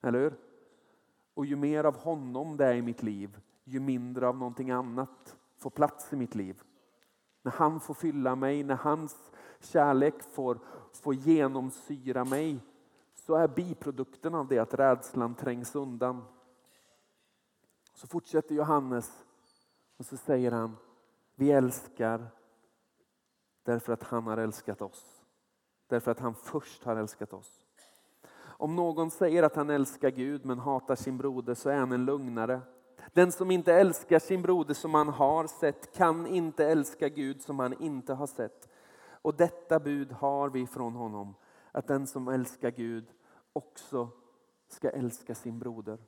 Eller 0.00 0.18
hur? 0.18 0.34
Och 1.34 1.46
ju 1.46 1.56
mer 1.56 1.84
av 1.84 1.96
honom 1.96 2.56
det 2.56 2.66
är 2.66 2.74
i 2.74 2.82
mitt 2.82 3.02
liv, 3.02 3.40
ju 3.64 3.80
mindre 3.80 4.28
av 4.28 4.36
någonting 4.36 4.70
annat 4.70 5.36
får 5.58 5.70
plats 5.70 6.12
i 6.12 6.16
mitt 6.16 6.34
liv. 6.34 6.62
När 7.42 7.52
han 7.52 7.80
får 7.80 7.94
fylla 7.94 8.36
mig, 8.36 8.62
när 8.62 8.74
hans 8.74 9.30
kärlek 9.60 10.22
får, 10.22 10.58
får 10.92 11.14
genomsyra 11.14 12.24
mig, 12.24 12.60
så 13.14 13.34
är 13.34 13.48
biprodukten 13.48 14.34
av 14.34 14.48
det 14.48 14.58
att 14.58 14.74
rädslan 14.74 15.34
trängs 15.34 15.74
undan. 15.74 16.24
Så 17.94 18.06
fortsätter 18.06 18.54
Johannes 18.54 19.24
och 19.96 20.06
så 20.06 20.16
säger 20.16 20.52
han, 20.52 20.76
vi 21.34 21.50
älskar 21.50 22.26
därför 23.68 23.92
att 23.92 24.02
han 24.02 24.26
har 24.26 24.36
älskat 24.36 24.82
oss. 24.82 25.22
Därför 25.86 26.10
att 26.10 26.20
han 26.20 26.34
först 26.34 26.84
har 26.84 26.96
älskat 26.96 27.32
oss. 27.32 27.66
Om 28.40 28.76
någon 28.76 29.10
säger 29.10 29.42
att 29.42 29.56
han 29.56 29.70
älskar 29.70 30.10
Gud 30.10 30.44
men 30.44 30.58
hatar 30.58 30.96
sin 30.96 31.18
broder 31.18 31.54
så 31.54 31.68
är 31.68 31.76
han 31.76 31.92
en 31.92 32.04
lugnare. 32.04 32.60
Den 33.12 33.32
som 33.32 33.50
inte 33.50 33.74
älskar 33.74 34.18
sin 34.18 34.42
broder 34.42 34.74
som 34.74 34.94
han 34.94 35.08
har 35.08 35.46
sett 35.46 35.96
kan 35.96 36.26
inte 36.26 36.66
älska 36.66 37.08
Gud 37.08 37.42
som 37.42 37.58
han 37.58 37.82
inte 37.82 38.14
har 38.14 38.26
sett. 38.26 38.68
Och 39.22 39.34
detta 39.34 39.80
bud 39.80 40.12
har 40.12 40.48
vi 40.48 40.66
från 40.66 40.94
honom, 40.94 41.34
att 41.72 41.86
den 41.86 42.06
som 42.06 42.28
älskar 42.28 42.70
Gud 42.70 43.10
också 43.52 44.08
ska 44.68 44.90
älska 44.90 45.34
sin 45.34 45.58
broder. 45.58 45.98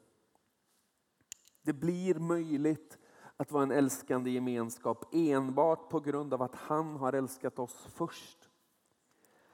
Det 1.62 1.72
blir 1.72 2.14
möjligt 2.14 2.98
att 3.40 3.52
vara 3.52 3.62
en 3.62 3.70
älskande 3.70 4.30
gemenskap 4.30 5.04
enbart 5.12 5.88
på 5.88 6.00
grund 6.00 6.34
av 6.34 6.42
att 6.42 6.54
han 6.54 6.96
har 6.96 7.12
älskat 7.12 7.58
oss 7.58 7.86
först. 7.94 8.48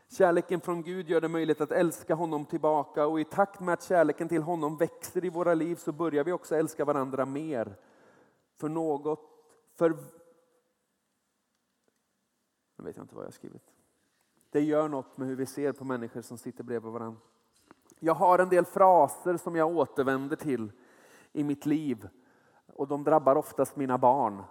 Kärleken 0.09 0.61
från 0.61 0.83
Gud 0.83 1.09
gör 1.09 1.20
det 1.20 1.29
möjligt 1.29 1.61
att 1.61 1.72
älska 1.72 2.14
honom 2.14 2.44
tillbaka 2.44 3.07
och 3.07 3.20
i 3.20 3.25
takt 3.25 3.61
med 3.61 3.72
att 3.72 3.83
kärleken 3.83 4.29
till 4.29 4.42
honom 4.42 4.77
växer 4.77 5.25
i 5.25 5.29
våra 5.29 5.55
liv 5.55 5.77
så 5.77 5.92
börjar 5.92 6.25
vi 6.25 6.33
också 6.33 6.57
älska 6.57 6.85
varandra 6.85 7.27
mer. 7.27 7.77
För 8.57 8.68
något, 8.68 9.20
för... 9.75 9.90
Nu 12.77 12.85
vet 12.85 12.96
jag 12.96 13.05
inte 13.05 13.14
vad 13.14 13.25
jag 13.25 13.29
har 13.29 13.33
skrivit. 13.33 13.72
Det 14.51 14.61
gör 14.61 14.88
något 14.88 15.16
med 15.16 15.29
hur 15.29 15.37
vi 15.37 15.46
ser 15.46 15.72
på 15.72 15.85
människor 15.85 16.22
som 16.22 16.38
sitter 16.38 16.64
bredvid 16.64 16.92
varandra. 16.92 17.20
Jag 17.99 18.14
har 18.14 18.38
en 18.38 18.49
del 18.49 18.64
fraser 18.64 19.37
som 19.37 19.57
jag 19.57 19.77
återvänder 19.77 20.37
till 20.37 20.72
i 21.33 21.44
mitt 21.44 21.66
liv 21.66 22.09
och 22.77 22.89
de 22.89 23.05
drabbar 23.05 23.37
oftast 23.37 23.77
mina 23.77 23.99
barn. 23.99 24.43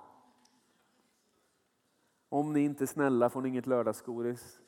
Om 2.29 2.53
ni 2.53 2.59
inte 2.59 2.83
är 2.83 2.85
snälla 2.85 3.29
får 3.29 3.41
ni 3.41 3.49
inget 3.49 3.67
lördagsgodis. 3.67 4.59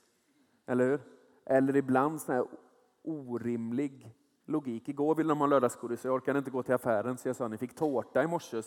Eller 0.65 0.85
hur? 0.85 0.99
Eller 1.45 1.75
ibland 1.75 2.21
sån 2.21 2.35
här 2.35 2.45
orimlig 3.03 4.15
logik. 4.45 4.89
Igår 4.89 5.15
ville 5.15 5.29
de 5.29 5.39
ha 5.39 5.47
lördagsgodis 5.47 6.05
jag 6.05 6.13
orkade 6.13 6.39
inte 6.39 6.51
gå 6.51 6.63
till 6.63 6.73
affären 6.73 7.17
så 7.17 7.29
jag 7.29 7.35
sa 7.35 7.47
ni 7.47 7.57
fick 7.57 7.75
tårta 7.75 8.23
i 8.23 8.27
morse. 8.27 8.61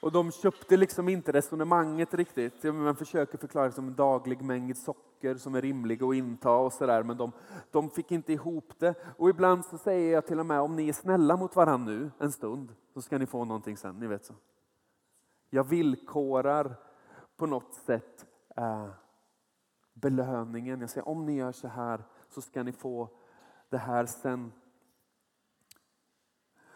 Och 0.00 0.12
de 0.12 0.32
köpte 0.32 0.76
liksom 0.76 1.08
inte 1.08 1.32
resonemanget 1.32 2.14
riktigt. 2.14 2.64
Man 2.64 2.96
försöker 2.96 3.38
förklara 3.38 3.72
som 3.72 3.88
en 3.88 3.94
daglig 3.94 4.42
mängd 4.42 4.76
socker 4.76 5.34
som 5.34 5.54
är 5.54 5.62
rimlig 5.62 6.02
att 6.02 6.14
inta 6.14 6.50
och 6.50 6.72
sådär. 6.72 7.02
Men 7.02 7.16
de, 7.16 7.32
de 7.70 7.90
fick 7.90 8.12
inte 8.12 8.32
ihop 8.32 8.72
det. 8.78 8.94
Och 9.18 9.30
ibland 9.30 9.64
så 9.64 9.78
säger 9.78 10.12
jag 10.12 10.26
till 10.26 10.40
och 10.40 10.46
med 10.46 10.60
om 10.60 10.76
ni 10.76 10.88
är 10.88 10.92
snälla 10.92 11.36
mot 11.36 11.56
varandra 11.56 11.92
nu 11.92 12.10
en 12.18 12.32
stund 12.32 12.72
så 12.94 13.02
ska 13.02 13.18
ni 13.18 13.26
få 13.26 13.44
någonting 13.44 13.76
sen. 13.76 13.98
Ni 13.98 14.06
vet 14.06 14.24
så. 14.24 14.34
Jag 15.50 15.64
villkorar 15.64 16.74
på 17.36 17.46
något 17.46 17.74
sätt 17.74 18.26
eh, 18.56 18.88
belöningen. 19.92 20.80
Jag 20.80 20.90
säger 20.90 21.08
om 21.08 21.26
ni 21.26 21.36
gör 21.36 21.52
så 21.52 21.68
här 21.68 22.04
så 22.28 22.40
ska 22.40 22.62
ni 22.62 22.72
få 22.72 23.08
det 23.68 23.78
här 23.78 24.06
sen. 24.06 24.52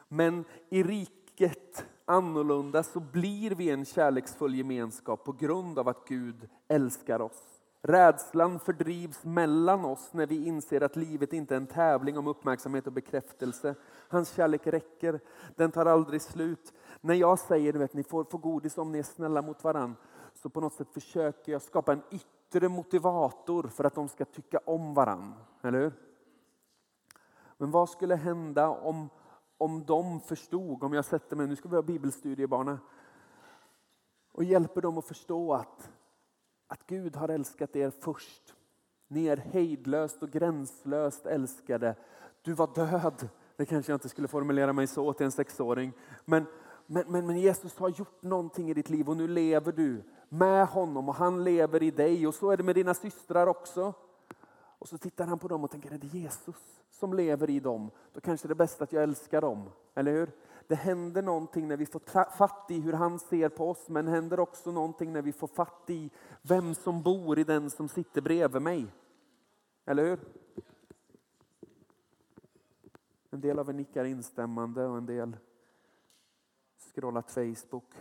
Men 0.09 0.45
i 0.69 0.83
riket 0.83 1.87
annorlunda 2.05 2.83
så 2.83 3.01
blir 3.01 3.51
vi 3.51 3.71
en 3.71 3.85
kärleksfull 3.85 4.55
gemenskap 4.55 5.25
på 5.25 5.33
grund 5.33 5.79
av 5.79 5.89
att 5.89 6.09
Gud 6.09 6.49
älskar 6.69 7.21
oss. 7.21 7.56
Rädslan 7.87 8.59
fördrivs 8.59 9.25
mellan 9.25 9.85
oss 9.85 10.13
när 10.13 10.27
vi 10.27 10.47
inser 10.47 10.81
att 10.81 10.97
livet 10.97 11.33
inte 11.33 11.55
är 11.55 11.57
en 11.57 11.67
tävling 11.67 12.19
om 12.19 12.27
uppmärksamhet 12.27 12.87
och 12.87 12.93
bekräftelse. 12.93 13.75
Hans 14.09 14.33
kärlek 14.33 14.67
räcker, 14.67 15.21
den 15.57 15.71
tar 15.71 15.87
aldrig 15.87 16.23
slut. 16.23 16.73
När 17.01 17.15
jag 17.15 17.39
säger 17.39 17.85
att 17.85 17.95
ni 17.95 18.03
får, 18.03 18.25
får 18.25 18.39
godis 18.39 18.79
om 18.79 18.93
ni 18.93 18.99
är 18.99 19.03
snälla 19.03 19.43
mot 19.43 19.65
varandra 19.65 19.97
så 20.35 20.49
på 20.49 20.61
något 20.61 20.73
sätt 20.73 20.89
försöker 20.93 21.53
jag 21.53 21.63
skapa 21.63 21.93
en 21.93 22.03
yttre 22.11 22.69
motivator 22.69 23.69
för 23.69 23.85
att 23.85 23.95
de 23.95 24.09
ska 24.09 24.25
tycka 24.25 24.59
om 24.65 24.95
varandra. 24.95 25.39
Eller 25.63 25.79
hur? 25.79 25.93
Men 27.57 27.71
vad 27.71 27.89
skulle 27.89 28.15
hända 28.15 28.69
om, 28.69 29.09
om 29.59 29.85
de 29.85 30.21
förstod, 30.21 30.85
om 30.85 30.93
jag 30.93 31.05
sätter 31.05 31.37
mig, 31.37 31.47
nu 31.47 31.57
ska 31.57 31.69
vi 31.69 31.77
ha 31.77 31.83
bibelstudiebarna, 31.83 32.79
och 34.33 34.45
hjälper 34.45 34.81
dem 34.81 34.99
att 34.99 35.05
förstå 35.05 35.55
att, 35.55 35.91
att 36.69 36.87
Gud 36.87 37.17
har 37.17 37.29
älskat 37.29 37.77
er 37.77 37.91
först. 38.01 38.55
Ni 39.09 39.27
är 39.27 39.37
hejdlöst 39.37 40.23
och 40.23 40.31
gränslöst 40.31 41.27
älskade. 41.27 41.95
Du 42.43 42.53
var 42.53 42.75
död. 42.75 43.29
Det 43.57 43.67
kanske 43.67 43.93
jag 43.93 43.97
inte 43.97 44.09
skulle 44.09 44.29
formulera 44.29 44.73
mig 44.73 44.87
så 44.87 45.13
till 45.13 45.27
en 45.27 45.33
sexåring. 45.33 45.93
Men, 46.25 46.47
men, 46.87 47.05
men, 47.09 47.27
men 47.27 47.39
Jesus 47.39 47.79
har 47.79 47.89
gjort 47.89 48.23
någonting 48.23 48.71
i 48.71 48.75
ditt 48.75 48.91
liv 48.91 49.09
och 49.09 49.17
nu 49.17 49.29
lever 49.29 49.73
du 49.73 50.03
med 50.29 50.67
honom 50.67 51.09
och 51.09 51.15
han 51.15 51.45
lever 51.45 51.83
i 51.83 51.91
dig 51.91 52.27
och 52.27 52.35
så 52.35 52.51
är 52.51 52.57
det 52.57 52.63
med 52.63 52.75
dina 52.75 52.95
systrar 52.95 53.47
också. 53.47 53.95
Och 54.79 54.89
så 54.89 54.99
tittar 54.99 55.27
han 55.27 55.39
på 55.39 55.49
dem 55.49 55.65
och 55.65 55.71
tänker, 55.71 55.91
är 55.91 55.99
det 55.99 56.07
Jesus 56.07 56.81
som 56.91 57.15
lever 57.15 57.51
i 57.51 57.61
dem? 57.61 57.91
Då 58.13 58.21
kanske 58.21 58.49
det 58.49 58.53
är 58.53 58.55
bäst 58.55 58.83
att 58.83 58.93
jag 58.93 59.03
älskar 59.03 59.41
dem, 59.41 59.71
eller 59.95 60.13
hur? 60.13 60.31
Det 60.67 60.75
händer 60.75 61.23
någonting 61.23 61.69
när 61.69 61.77
vi 61.77 61.87
får 61.87 62.31
fatt 62.31 62.71
i 62.71 62.81
hur 62.81 62.93
han 62.93 63.19
ser 63.19 63.49
på 63.49 63.71
oss, 63.71 63.89
men 63.89 64.05
det 64.05 64.11
händer 64.11 64.41
också 64.41 64.73
någonting 64.73 65.13
när 65.13 65.23
vi 65.23 65.33
får 65.33 65.49
fatt 65.49 65.91
i 65.91 66.11
vem 66.43 66.75
som 66.75 67.03
bor 67.03 67.39
i 67.39 67.45
den 67.45 67.71
som 67.71 67.89
sitter 67.89 68.21
bredvid 68.21 68.63
mig. 68.63 68.87
Eller 69.85 70.05
hur? 70.05 70.19
En 73.31 73.41
del 73.41 73.59
av 73.59 73.69
er 73.69 73.73
nickar 73.73 74.05
instämmande 74.05 74.87
och 74.87 74.97
en 74.97 75.07
del 75.07 75.37
scrollat 76.79 77.31
Facebook. 77.31 77.95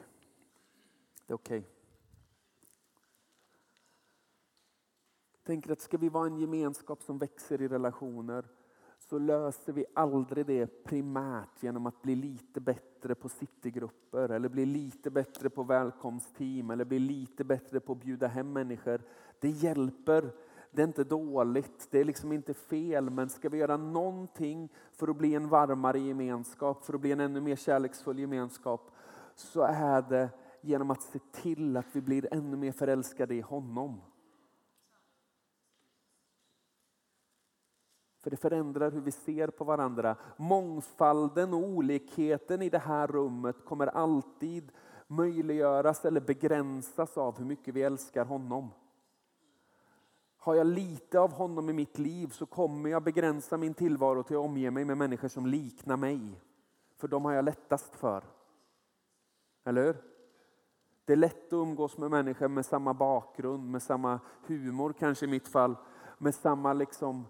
Det 1.25 1.33
är 1.33 1.35
okej. 1.35 1.59
Okay. 1.59 1.75
tänker 5.45 5.71
att 5.71 5.81
ska 5.81 5.97
vi 5.97 6.09
vara 6.09 6.27
en 6.27 6.37
gemenskap 6.37 7.03
som 7.03 7.17
växer 7.17 7.61
i 7.61 7.67
relationer 7.67 8.45
så 9.09 9.17
löser 9.17 9.73
vi 9.73 9.85
aldrig 9.93 10.45
det 10.45 10.83
primärt 10.83 11.63
genom 11.63 11.85
att 11.85 12.01
bli 12.01 12.15
lite 12.15 12.59
bättre 12.59 13.15
på 13.15 13.29
citygrupper 13.29 14.29
eller 14.29 14.49
bli 14.49 14.65
lite 14.65 15.09
bättre 15.11 15.49
på 15.49 15.63
välkomstteam 15.63 16.69
eller 16.69 16.85
bli 16.85 16.99
lite 16.99 17.43
bättre 17.43 17.79
på 17.79 17.91
att 17.91 18.01
bjuda 18.01 18.27
hem 18.27 18.53
människor. 18.53 19.01
Det 19.39 19.49
hjälper, 19.49 20.33
det 20.71 20.81
är 20.81 20.87
inte 20.87 21.03
dåligt, 21.03 21.87
det 21.91 21.99
är 21.99 22.03
liksom 22.03 22.31
inte 22.31 22.53
fel 22.53 23.09
men 23.09 23.29
ska 23.29 23.49
vi 23.49 23.57
göra 23.57 23.77
någonting 23.77 24.69
för 24.91 25.07
att 25.07 25.17
bli 25.17 25.35
en 25.35 25.49
varmare 25.49 25.99
gemenskap, 25.99 26.85
för 26.85 26.93
att 26.93 27.01
bli 27.01 27.11
en 27.11 27.19
ännu 27.19 27.41
mer 27.41 27.55
kärleksfull 27.55 28.19
gemenskap 28.19 28.91
så 29.35 29.61
är 29.61 30.01
det 30.01 30.29
genom 30.61 30.91
att 30.91 31.01
se 31.01 31.19
till 31.31 31.77
att 31.77 31.85
vi 31.91 32.01
blir 32.01 32.33
ännu 32.33 32.57
mer 32.57 32.71
förälskade 32.71 33.35
i 33.35 33.41
honom. 33.41 34.01
För 38.25 38.29
det 38.29 38.37
förändrar 38.37 38.91
hur 38.91 39.01
vi 39.01 39.11
ser 39.11 39.47
på 39.47 39.63
varandra. 39.63 40.15
Mångfalden 40.37 41.53
och 41.53 41.59
olikheten 41.59 42.61
i 42.61 42.69
det 42.69 42.79
här 42.79 43.07
rummet 43.07 43.55
kommer 43.65 43.87
alltid 43.87 44.71
möjliggöras 45.07 46.05
eller 46.05 46.21
begränsas 46.21 47.17
av 47.17 47.37
hur 47.37 47.45
mycket 47.45 47.73
vi 47.73 47.81
älskar 47.81 48.25
honom. 48.25 48.69
Har 50.37 50.55
jag 50.55 50.67
lite 50.67 51.19
av 51.19 51.31
honom 51.31 51.69
i 51.69 51.73
mitt 51.73 51.99
liv 51.99 52.27
så 52.27 52.45
kommer 52.45 52.89
jag 52.89 53.03
begränsa 53.03 53.57
min 53.57 53.73
tillvaro 53.73 54.23
till 54.23 54.35
att 54.35 54.45
omge 54.45 54.71
mig 54.71 54.85
med 54.85 54.97
människor 54.97 55.27
som 55.27 55.45
liknar 55.45 55.97
mig. 55.97 56.41
För 56.97 57.07
de 57.07 57.25
har 57.25 57.33
jag 57.33 57.45
lättast 57.45 57.95
för. 57.95 58.23
Eller 59.63 59.83
hur? 59.83 59.97
Det 61.05 61.13
är 61.13 61.17
lätt 61.17 61.47
att 61.47 61.53
umgås 61.53 61.97
med 61.97 62.11
människor 62.11 62.47
med 62.47 62.65
samma 62.65 62.93
bakgrund, 62.93 63.71
med 63.71 63.81
samma 63.81 64.19
humor 64.47 64.93
kanske 64.99 65.25
i 65.25 65.29
mitt 65.29 65.47
fall, 65.47 65.75
med 66.17 66.35
samma 66.35 66.73
liksom 66.73 67.25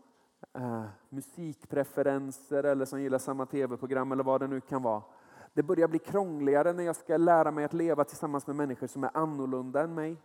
eh, 0.54 0.86
musikpreferenser 1.10 2.64
eller 2.64 2.86
som 2.86 3.02
gillar 3.02 3.18
samma 3.18 3.46
tv-program 3.46 4.12
eller 4.12 4.24
vad 4.24 4.42
det 4.42 4.48
nu 4.48 4.62
kan 4.62 4.84
vara. 4.84 5.04
Det 5.54 5.64
börjar 5.64 5.88
bli 5.88 6.00
krångligare 6.00 6.74
när 6.74 6.84
jag 6.84 6.96
ska 6.96 7.18
lära 7.18 7.52
mig 7.52 7.66
att 7.66 7.74
leva 7.74 8.04
tillsammans 8.04 8.48
med 8.48 8.56
människor 8.56 8.88
som 8.88 9.04
är 9.04 9.10
annorlunda 9.14 9.82
än 9.82 9.94
mig. 9.94 10.18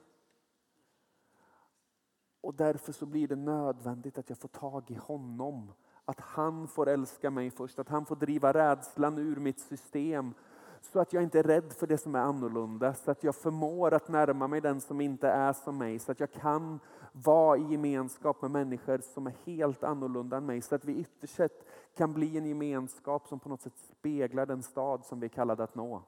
Och 2.41 2.55
därför 2.55 2.93
så 2.93 3.07
blir 3.07 3.29
det 3.29 3.37
nödvändigt 3.37 4.19
att 4.19 4.29
jag 4.29 4.39
får 4.39 4.49
tag 4.49 4.91
i 4.91 4.95
honom. 4.95 5.73
Att 6.05 6.21
han 6.21 6.69
får 6.69 6.89
älska 6.89 7.31
mig 7.31 7.51
först, 7.51 7.79
att 7.79 7.89
han 7.89 8.07
får 8.07 8.17
driva 8.17 8.53
rädslan 8.53 9.19
ur 9.19 9.37
mitt 9.37 9.61
system 9.61 10.35
så 10.81 11.01
att 11.01 11.13
jag 11.13 11.23
inte 11.23 11.39
är 11.39 11.43
rädd 11.43 11.73
för 11.73 11.87
det 11.87 11.99
som 11.99 12.15
är 12.15 12.19
annorlunda, 12.19 12.95
så 12.95 13.11
att 13.11 13.25
jag 13.25 13.35
förmår 13.35 13.95
att 13.95 14.09
närma 14.09 14.49
mig 14.49 14.61
den 14.61 14.81
som 14.81 15.01
inte 15.01 15.29
är 15.29 15.53
som 15.53 15.79
mig, 15.79 15.99
så 15.99 16.13
att 16.13 16.21
jag 16.21 16.33
kan 16.33 16.81
vara 17.13 17.59
i 17.59 17.63
gemenskap 17.63 18.43
med 18.43 18.51
människor 18.51 18.99
som 18.99 19.27
är 19.27 19.35
helt 19.45 19.85
annorlunda 19.85 20.37
än 20.37 20.47
mig, 20.47 20.63
så 20.63 20.75
att 20.75 20.85
vi 20.85 20.97
ytterst 20.97 21.35
sett 21.35 21.67
kan 21.97 22.13
bli 22.13 22.37
en 22.37 22.47
gemenskap 22.47 23.29
som 23.29 23.41
på 23.41 23.49
något 23.49 23.63
sätt 23.63 23.79
speglar 23.79 24.47
den 24.47 24.63
stad 24.63 25.05
som 25.05 25.21
vi 25.21 25.27
är 25.27 25.29
kallade 25.29 25.65
att 25.65 25.75
nå. 25.75 26.03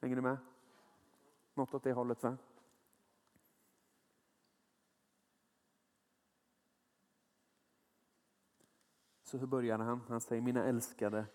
Hänger 0.00 0.16
ni 0.16 0.22
med? 0.22 0.36
Något 1.54 1.74
åt 1.74 1.82
det 1.82 1.92
hållet 1.92 2.22
va? 2.22 2.36
Så 9.22 9.38
hur 9.38 9.46
börjar 9.46 9.78
han? 9.78 10.00
Han 10.08 10.20
säger 10.20 10.42
mina 10.42 10.64
älskade 10.64 11.26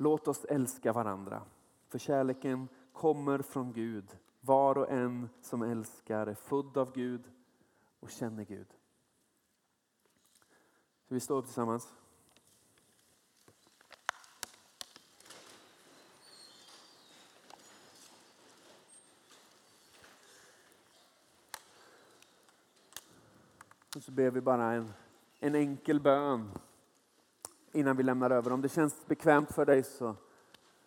Låt 0.00 0.28
oss 0.28 0.44
älska 0.44 0.92
varandra. 0.92 1.42
För 1.88 1.98
kärleken 1.98 2.68
kommer 2.92 3.42
från 3.42 3.72
Gud. 3.72 4.16
Var 4.48 4.78
och 4.78 4.90
en 4.90 5.28
som 5.42 5.62
älskar 5.62 6.26
är 6.26 6.34
född 6.34 6.76
av 6.76 6.92
Gud 6.92 7.24
och 8.00 8.10
känner 8.10 8.44
Gud. 8.44 8.66
Ska 11.04 11.14
vi 11.14 11.20
stå 11.20 11.36
upp 11.36 11.44
tillsammans? 11.44 11.88
Och 23.96 24.02
så 24.02 24.12
ber 24.12 24.30
vi 24.30 24.40
bara 24.40 24.72
en, 24.72 24.92
en 25.38 25.54
enkel 25.54 26.00
bön 26.00 26.50
innan 27.72 27.96
vi 27.96 28.02
lämnar 28.02 28.30
över. 28.30 28.52
Om 28.52 28.60
det 28.60 28.68
känns 28.68 29.06
bekvämt 29.06 29.52
för 29.52 29.66
dig 29.66 29.82
så, 29.82 30.16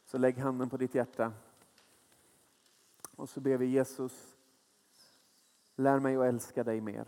så 0.06 0.17
lägg 0.17 0.38
handen 0.38 0.69
på 0.69 0.78
ditt 0.78 0.95
hjärta. 0.95 1.34
Och 3.22 3.30
så 3.30 3.40
ber 3.40 3.58
vi 3.58 3.66
Jesus, 3.66 4.36
lär 5.76 6.00
mig 6.00 6.16
att 6.16 6.26
älska 6.26 6.64
dig 6.64 6.82
mer. 6.82 7.06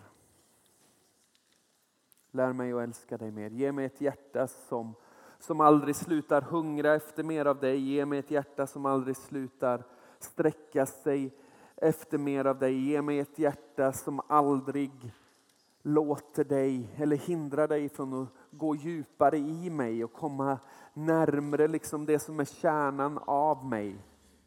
Lär 2.32 2.54
mig 2.54 2.74
att 2.74 2.82
älska 2.82 3.18
dig 3.18 3.32
mer. 3.32 3.50
Ge 3.50 3.72
mig 3.72 3.86
ett 3.86 4.02
hjärta 4.02 4.48
som, 4.48 4.94
som 5.40 5.62
aldrig 5.62 5.96
slutar 5.96 6.42
hungra 6.42 6.94
efter 6.94 7.24
mer 7.24 7.46
av 7.46 7.60
dig. 7.60 7.80
Ge 7.80 8.06
mig 8.06 8.20
ett 8.20 8.32
hjärta 8.32 8.68
som 8.68 8.86
aldrig 8.86 9.18
slutar 9.18 9.84
sträcka 10.20 10.86
sig 10.86 11.34
efter 11.76 12.18
mer 12.18 12.46
av 12.46 12.60
dig. 12.60 12.90
Ge 12.90 13.02
mig 13.02 13.20
ett 13.20 13.40
hjärta 13.40 13.94
som 13.94 14.22
aldrig 14.28 15.14
låter 15.82 16.44
dig 16.44 16.90
eller 16.96 17.16
hindrar 17.16 17.68
dig 17.68 17.90
från 17.90 18.24
att 18.24 18.30
gå 18.52 18.76
djupare 18.76 19.38
i 19.38 19.70
mig 19.70 20.04
och 20.04 20.14
komma 20.14 20.60
närmre 20.94 21.68
liksom 21.68 22.06
det 22.06 22.20
som 22.20 22.40
är 22.40 22.46
kärnan 22.46 23.20
av 23.26 23.66
mig. 23.66 23.98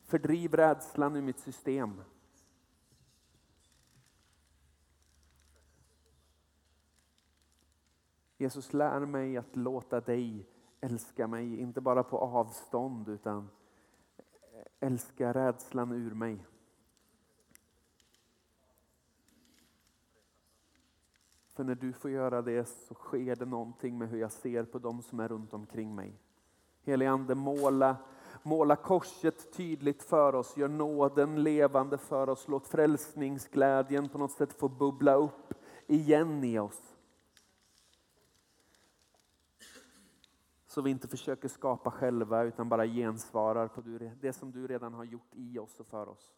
Fördriv 0.07 0.55
rädslan 0.55 1.17
ur 1.17 1.23
mitt 1.23 1.39
system. 1.39 2.03
Jesus, 8.39 8.73
lär 8.73 9.01
mig 9.01 9.37
att 9.37 9.57
låta 9.57 10.01
dig 10.01 10.47
älska 10.81 11.27
mig, 11.27 11.61
inte 11.61 11.81
bara 11.81 12.03
på 12.03 12.19
avstånd 12.19 13.09
utan 13.09 13.49
älska 14.81 15.33
rädslan 15.33 15.93
ur 15.93 16.15
mig. 16.15 16.47
För 21.47 21.65
när 21.65 21.75
du 21.75 21.93
får 21.93 22.11
göra 22.11 22.43
det 22.43 22.65
så 22.65 22.95
sker 22.95 23.37
det 23.37 23.45
någonting 23.45 23.99
med 23.99 24.09
hur 24.09 24.19
jag 24.19 24.33
ser 24.33 24.65
på 24.65 24.79
dem 24.79 25.03
som 25.03 25.21
är 25.21 25.29
runt 25.29 25.55
omkring 25.55 25.95
mig. 25.95 26.21
Helige 26.83 27.11
Ande, 27.11 27.35
måla, 27.35 27.97
måla 28.47 28.77
korset 28.77 29.53
tydligt 29.53 30.03
för 30.03 30.35
oss, 30.35 30.57
gör 30.57 30.69
nåden 30.69 31.43
levande 31.43 31.99
för 31.99 32.29
oss, 32.29 32.49
låt 32.49 32.67
frälsningsglädjen 32.67 34.09
på 34.09 34.19
något 34.19 34.33
sätt 34.33 34.53
få 34.53 34.69
bubbla 34.69 35.15
upp 35.15 35.55
igen 35.87 36.45
i 36.45 36.59
oss. 36.59 36.97
Så 40.67 40.83
vi 40.83 40.91
inte 40.91 41.09
försöker 41.09 41.49
skapa 41.49 41.91
själva 41.91 42.43
utan 42.43 42.69
bara 42.69 42.87
gensvarar 42.87 43.69
på 43.69 43.81
det 44.21 44.33
som 44.33 44.53
du 44.53 44.67
redan 44.67 44.95
har 44.95 45.05
gjort 45.05 45.35
i 45.35 45.59
oss 45.59 45.81
och 45.81 45.87
för 45.87 46.09
oss. 46.09 46.35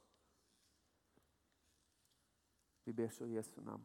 Vi 2.84 2.92
ber 2.92 3.08
så 3.08 3.26
i 3.26 3.34
Jesu 3.34 3.60
namn. 3.60 3.84